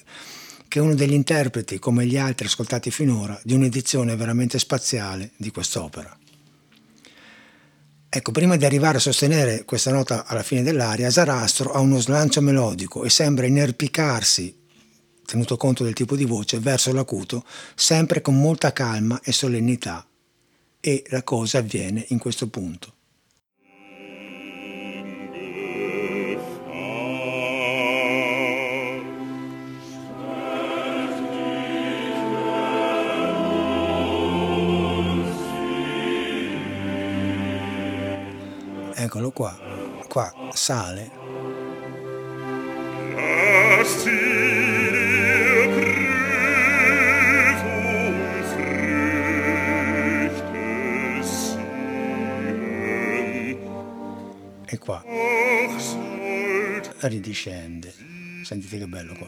che 0.68 0.80
è 0.80 0.82
uno 0.82 0.96
degli 0.96 1.14
interpreti, 1.14 1.78
come 1.78 2.06
gli 2.06 2.18
altri 2.18 2.48
ascoltati 2.48 2.90
finora, 2.90 3.40
di 3.44 3.54
un'edizione 3.54 4.16
veramente 4.16 4.58
spaziale 4.58 5.32
di 5.38 5.52
quest'opera. 5.52 6.18
Ecco, 8.16 8.32
prima 8.32 8.58
di 8.58 8.66
arrivare 8.66 8.98
a 8.98 9.02
sostenere 9.02 9.66
questa 9.66 9.92
nota 9.92 10.26
alla 10.26 10.44
fine 10.44 10.62
dell'aria, 10.62 11.10
Sarastro 11.10 11.72
ha 11.72 11.80
uno 11.80 12.00
slancio 12.00 12.42
melodico 12.42 13.04
e 13.04 13.10
sembra 13.10 13.48
inerpicarsi, 13.48 14.56
tenuto 15.26 15.58
conto 15.58 15.84
del 15.84 15.94
tipo 15.94 16.16
di 16.16 16.26
voce, 16.26 16.60
verso 16.60 16.94
l'acuto, 16.94 17.44
sempre 17.74 18.22
con 18.22 18.40
molta 18.40 18.72
calma 18.72 19.20
e 19.24 19.32
solennità. 19.32 20.08
E 20.80 21.04
la 21.08 21.24
cosa 21.24 21.60
avviene 21.60 22.06
in 22.10 22.20
questo 22.20 22.50
punto. 22.50 22.94
Eccolo 39.04 39.32
qua, 39.32 39.58
qua 40.08 40.34
sale. 40.54 41.12
E 54.66 54.78
qua 54.78 55.04
ridiscende. 57.08 57.94
Sentite 58.44 58.78
che 58.78 58.88
bello 58.88 59.14
qua. 59.16 59.28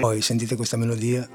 Poi 0.00 0.20
sentite 0.22 0.56
questa 0.56 0.76
melodia 0.76 1.28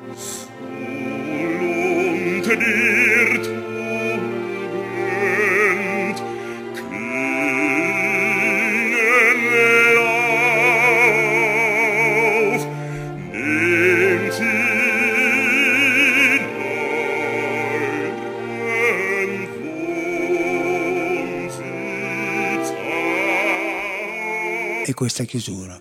questa 24.95 25.25
chiusura 25.25 25.79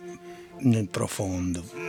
nel 0.59 0.89
profondo. 0.89 1.84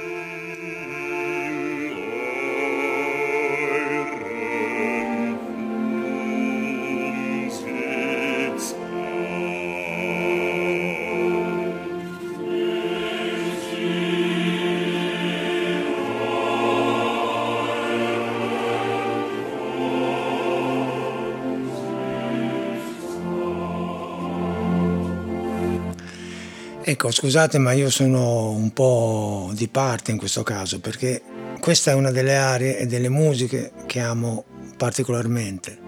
Ecco, 26.87 27.09
scusate, 27.09 27.57
ma 27.57 27.71
io 27.71 27.89
sono 27.89 28.51
un 28.51 28.71
po' 28.71 29.49
di 29.55 29.67
parte 29.67 30.11
in 30.11 30.17
questo 30.17 30.43
caso 30.43 30.79
perché 30.79 31.19
questa 31.59 31.89
è 31.89 31.95
una 31.95 32.11
delle 32.11 32.37
aree 32.37 32.77
e 32.77 32.85
delle 32.85 33.09
musiche 33.09 33.71
che 33.87 33.99
amo 33.99 34.45
particolarmente 34.77 35.79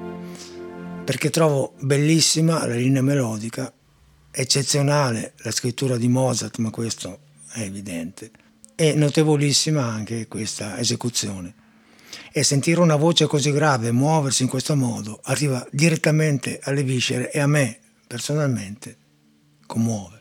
perché 1.04 1.30
trovo 1.30 1.76
bellissima 1.82 2.66
la 2.66 2.74
linea 2.74 3.04
melodica, 3.04 3.72
eccezionale 4.32 5.34
la 5.44 5.52
scrittura 5.52 5.98
di 5.98 6.08
Mozart, 6.08 6.58
ma 6.58 6.72
questo 6.72 7.20
è 7.54 7.62
evidente, 7.62 8.32
e 8.76 8.96
notevolissima 8.96 9.86
anche 9.86 10.28
questa 10.28 10.80
esecuzione. 10.80 11.54
E 12.32 12.42
sentire 12.44 12.82
una 12.82 12.96
voce 12.96 13.28
così 13.28 13.52
grave 13.52 13.92
muoversi 13.92 14.42
in 14.42 14.50
questo 14.50 14.76
modo 14.76 15.20
arriva 15.26 15.64
direttamente 15.72 16.60
alle 16.64 16.82
viscere 16.82 17.32
e 17.32 17.40
a 17.40 17.46
me 17.46 17.78
personalmente 18.08 18.98
commuove. 19.68 20.17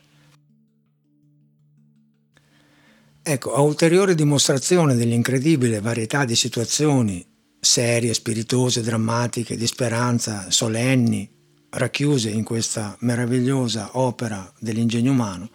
Ecco, 3.28 3.54
a 3.54 3.60
ulteriore 3.60 4.14
dimostrazione 4.14 4.94
dell'incredibile 4.94 5.80
varietà 5.80 6.24
di 6.24 6.36
situazioni 6.36 7.26
serie, 7.58 8.14
spiritose, 8.14 8.82
drammatiche, 8.82 9.56
di 9.56 9.66
speranza, 9.66 10.48
solenni, 10.48 11.28
racchiuse 11.70 12.30
in 12.30 12.44
questa 12.44 12.96
meravigliosa 13.00 13.98
opera 13.98 14.48
dell'ingegno 14.60 15.10
umano, 15.10 15.50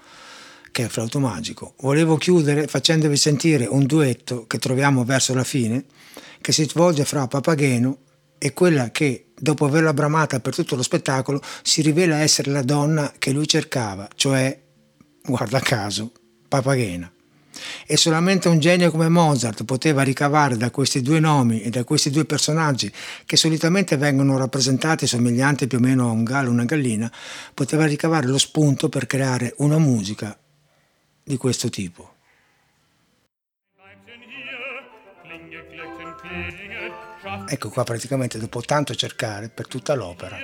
che 0.69 0.83
è 0.83 0.87
flauto 0.89 1.19
magico, 1.19 1.75
volevo 1.79 2.17
chiudere 2.17 2.67
facendovi 2.67 3.15
sentire 3.15 3.65
un 3.65 3.85
duetto 3.85 4.45
che 4.47 4.57
troviamo 4.57 5.05
verso 5.05 5.33
la 5.33 5.45
fine, 5.45 5.85
che 6.41 6.51
si 6.51 6.65
svolge 6.65 7.05
fra 7.05 7.27
Papageno 7.27 7.99
e 8.37 8.51
quella 8.51 8.91
che, 8.91 9.31
dopo 9.39 9.63
averla 9.63 9.93
bramata 9.93 10.41
per 10.41 10.53
tutto 10.53 10.75
lo 10.75 10.83
spettacolo, 10.83 11.41
si 11.63 11.81
rivela 11.81 12.17
essere 12.17 12.51
la 12.51 12.63
donna 12.63 13.13
che 13.17 13.31
lui 13.31 13.47
cercava, 13.47 14.09
cioè, 14.13 14.61
guarda 15.23 15.61
caso, 15.61 16.11
Papagena. 16.49 17.09
E 17.91 17.97
solamente 17.97 18.47
un 18.47 18.57
genio 18.57 18.89
come 18.89 19.09
Mozart 19.09 19.65
poteva 19.65 20.01
ricavare 20.01 20.55
da 20.55 20.71
questi 20.71 21.01
due 21.01 21.19
nomi 21.19 21.61
e 21.61 21.69
da 21.69 21.83
questi 21.83 22.09
due 22.09 22.23
personaggi, 22.23 22.89
che 23.25 23.35
solitamente 23.35 23.97
vengono 23.97 24.37
rappresentati 24.37 25.05
somiglianti 25.05 25.67
più 25.67 25.77
o 25.77 25.81
meno 25.81 26.07
a 26.07 26.11
un 26.11 26.23
gallo 26.23 26.47
o 26.47 26.53
una 26.53 26.63
gallina, 26.63 27.11
poteva 27.53 27.85
ricavare 27.85 28.27
lo 28.27 28.37
spunto 28.37 28.87
per 28.87 29.07
creare 29.07 29.55
una 29.57 29.77
musica 29.77 30.39
di 31.21 31.35
questo 31.35 31.69
tipo. 31.69 32.13
Ecco 37.45 37.69
qua 37.69 37.83
praticamente 37.83 38.39
dopo 38.39 38.61
tanto 38.61 38.95
cercare 38.95 39.49
per 39.49 39.67
tutta 39.67 39.95
l'opera, 39.95 40.37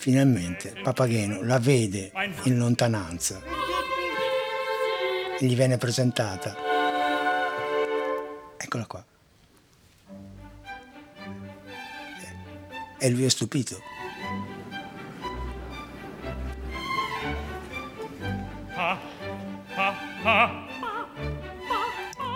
finalmente 0.00 0.74
Papageno 0.82 1.44
la 1.44 1.60
vede 1.60 2.10
in 2.42 2.58
lontananza 2.58 3.75
gli 5.38 5.54
viene 5.54 5.76
presentata. 5.76 6.56
Eccola 8.56 8.86
qua. 8.86 9.04
E 12.98 13.10
lui 13.10 13.24
è 13.24 13.28
stupito. 13.28 13.78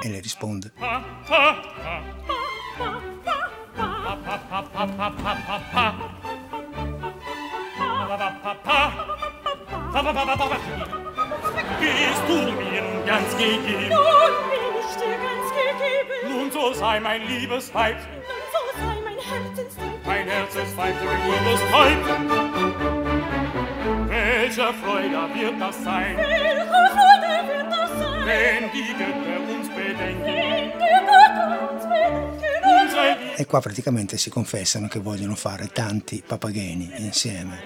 E 0.02 0.08
le 0.08 0.20
risponde. 0.20 0.72
Bist 11.80 12.24
du 12.28 12.34
mir 12.34 12.82
nun 12.82 13.06
ganz 13.06 13.30
gegeben? 13.36 13.88
Nun 13.88 14.32
bin 14.52 14.72
ich 14.80 14.92
dir 15.00 15.16
ganz 15.26 15.48
gegeben. 15.58 16.16
Nun 16.28 16.50
so 16.50 16.72
sei 16.74 17.00
mein 17.00 17.26
liebes 17.26 17.72
Weib. 17.72 17.96
Nun 17.96 18.42
so 18.52 18.62
sei 18.78 18.96
mein 19.02 19.18
Herzensweib. 19.18 20.06
Mein 20.06 20.28
Herzensweib, 20.28 20.94
mein 21.04 21.22
liebes 21.24 21.62
Weib. 21.72 22.02
Welche 24.08 24.72
Freude 24.74 25.22
wird 25.34 25.60
das 25.60 25.76
sein? 25.82 26.16
Welche 26.16 26.66
Freude 26.96 27.32
wird 27.48 27.72
das 27.72 27.90
sein? 27.98 28.26
Wenn 28.26 28.70
die 28.72 28.92
Götter 29.00 29.38
uns 29.54 29.68
bedenken. 29.68 30.24
Wenn 30.24 30.72
die 30.72 30.94
Götter 31.08 31.48
uns 31.72 31.84
bedenken. 31.84 32.44
Unsere 32.82 33.16
E 33.36 33.46
qua 33.46 33.60
praticamente 33.60 34.18
si 34.18 34.28
confessano 34.28 34.88
che 34.88 35.00
vogliono 35.00 35.34
fare 35.34 35.68
tanti 35.72 36.22
papageni 36.26 36.92
insieme. 36.96 37.62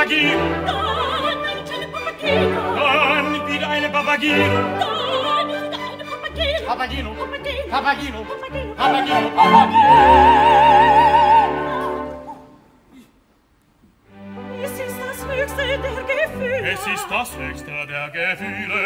Papagir. 0.00 0.38
Dann 0.64 0.76
ein 1.44 2.16
kleiner 2.18 2.48
Dann 2.74 3.48
wieder 3.48 3.68
eine 3.68 3.88
Papagir. 3.90 4.36
Dann 4.38 5.48
wieder 5.48 5.78
eine 5.92 6.04
Papagir. 6.04 6.66
Papagino. 6.66 7.10
Papagino. 7.70 8.24
Papagino. 8.24 8.74
Papagino. 8.76 9.30
Papagino. 9.36 9.80
Es 14.62 14.72
ist 14.72 14.96
das 15.04 15.18
höchste 15.28 15.62
der 15.66 15.78
Gefühle. 15.78 16.70
Es 16.72 16.86
ist 16.86 17.06
das 17.10 17.36
höchste 17.36 17.70
der 17.70 18.08
Gefühle. 18.08 18.80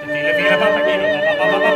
Viele, 0.00 0.34
viele 0.36 0.56
Papagino. 0.56 1.04
Papagino. 1.38 1.69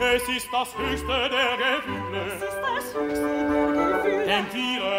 Es 0.00 0.22
ist 0.28 0.46
das 0.52 0.68
höchste 0.76 1.28
der 1.28 1.56
Gefühle. 1.58 2.26
Es 2.26 2.34
ist 2.34 2.60
das 2.62 2.94
höchste 2.94 3.26
der 4.26 4.42
Gefühle. 4.44 4.98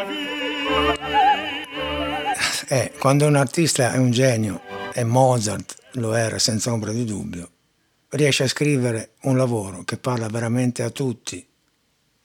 Eh, 2.70 2.92
quando 3.00 3.26
un 3.26 3.38
artista 3.38 3.94
è 3.94 3.98
un 3.98 4.12
genio, 4.12 4.60
e 4.94 5.06
Mozart 5.06 5.76
lo 5.94 6.14
era 6.14 6.38
senza 6.38 6.74
ombra 6.74 6.92
di 6.92 7.06
dubbio, 7.06 7.50
riesce 8.10 8.44
a 8.44 8.50
scrivere 8.50 9.12
un 9.22 9.38
lavoro 9.38 9.84
che 9.86 9.96
parla 9.96 10.28
veramente 10.28 10.84
a 10.84 10.90
tutti 10.90 11.48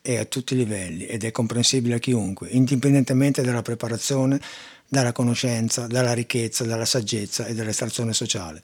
e 0.03 0.19
a 0.19 0.25
tutti 0.25 0.55
i 0.55 0.57
livelli 0.57 1.07
ed 1.07 1.23
è 1.23 1.31
comprensibile 1.31 1.95
a 1.95 1.99
chiunque, 1.99 2.49
indipendentemente 2.49 3.43
dalla 3.43 3.63
preparazione, 3.63 4.41
dalla 4.89 5.13
conoscenza, 5.13 5.87
dalla 5.87 6.13
ricchezza, 6.13 6.65
dalla 6.65 6.85
saggezza 6.85 7.47
e 7.47 7.55
dall'estrazione 7.55 8.13
sociale. 8.13 8.63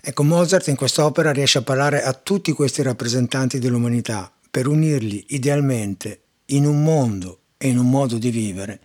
Ecco, 0.00 0.22
Mozart 0.22 0.68
in 0.68 0.76
quest'opera 0.76 1.32
riesce 1.32 1.58
a 1.58 1.62
parlare 1.62 2.02
a 2.02 2.12
tutti 2.12 2.52
questi 2.52 2.82
rappresentanti 2.82 3.58
dell'umanità 3.58 4.32
per 4.50 4.66
unirli 4.66 5.24
idealmente 5.28 6.22
in 6.46 6.66
un 6.66 6.82
mondo 6.82 7.40
e 7.58 7.68
in 7.68 7.78
un 7.78 7.90
modo 7.90 8.16
di 8.16 8.30
vivere 8.30 8.80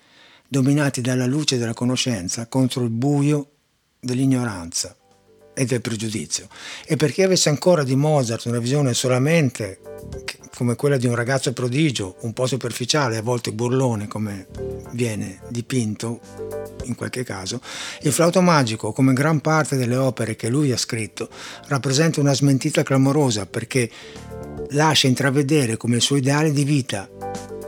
dominati 0.48 1.02
dalla 1.02 1.26
luce 1.26 1.58
della 1.58 1.74
conoscenza 1.74 2.48
contro 2.48 2.84
il 2.84 2.90
buio 2.90 3.50
dell'ignoranza 4.00 4.96
e 5.54 5.66
del 5.66 5.82
pregiudizio. 5.82 6.48
E 6.86 6.96
per 6.96 7.12
chi 7.12 7.22
avesse 7.22 7.50
ancora 7.50 7.84
di 7.84 7.96
Mozart 7.96 8.46
una 8.46 8.60
visione 8.60 8.94
solamente 8.94 9.80
come 10.56 10.76
quella 10.76 10.98
di 10.98 11.08
un 11.08 11.16
ragazzo 11.16 11.52
prodigio, 11.52 12.16
un 12.22 12.34
po' 12.34 12.46
superficiale, 12.46 13.18
a 13.18 13.22
volte 13.22 13.52
burlone 13.52 14.08
come 14.08 14.48
viene 14.92 15.40
dipinto 15.50 16.20
in 16.84 16.96
qualche 16.96 17.24
caso, 17.24 17.60
il 18.02 18.12
flauto 18.12 18.42
magico, 18.42 18.92
come 18.92 19.14
gran 19.14 19.42
parte 19.42 19.76
delle 19.76 19.96
opere 19.96 20.36
che 20.36 20.50
lui 20.50 20.72
ha 20.72 20.78
scritto, 20.78 21.30
rappresenta 21.68 22.20
una 22.20 22.34
smentita 22.34 22.84
clamorosa 22.84 23.46
perché 23.46 23.90
lascia 24.70 25.08
intravedere 25.08 25.78
come 25.78 25.98
il 25.98 26.02
suo 26.02 26.18
ideale 26.18 26.52
di 26.52 26.64
vita 26.64 27.10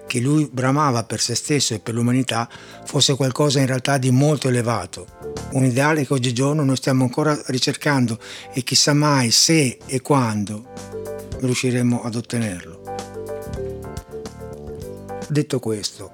che 0.08 0.20
lui 0.20 0.48
bramava 0.52 1.04
per 1.04 1.20
se 1.20 1.36
stesso 1.36 1.74
e 1.74 1.80
per 1.80 1.94
l'umanità 1.94 2.48
fosse 2.86 3.16
qualcosa 3.16 3.60
in 3.60 3.66
realtà 3.66 3.98
di 3.98 4.12
molto 4.12 4.48
elevato, 4.48 5.08
un 5.52 5.66
ideale 5.66 6.06
che 6.06 6.14
oggigiorno 6.14 6.64
noi 6.64 6.76
stiamo 6.76 7.04
ancora 7.04 7.40
ricercando 7.48 8.20
e 8.54 8.62
chissà 8.64 8.94
mai 8.94 9.32
se 9.32 9.78
e 9.86 10.02
quando 10.02 10.68
riusciremo 11.40 12.04
ad 12.04 12.16
ottenerlo. 12.16 12.84
Detto 15.28 15.60
questo, 15.60 16.12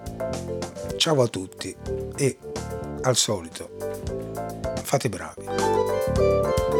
ciao 0.97 1.21
a 1.21 1.27
tutti 1.27 1.75
e 2.15 2.37
al 3.01 3.15
solito, 3.15 3.69
fate 4.83 5.09
bravi. 5.09 6.70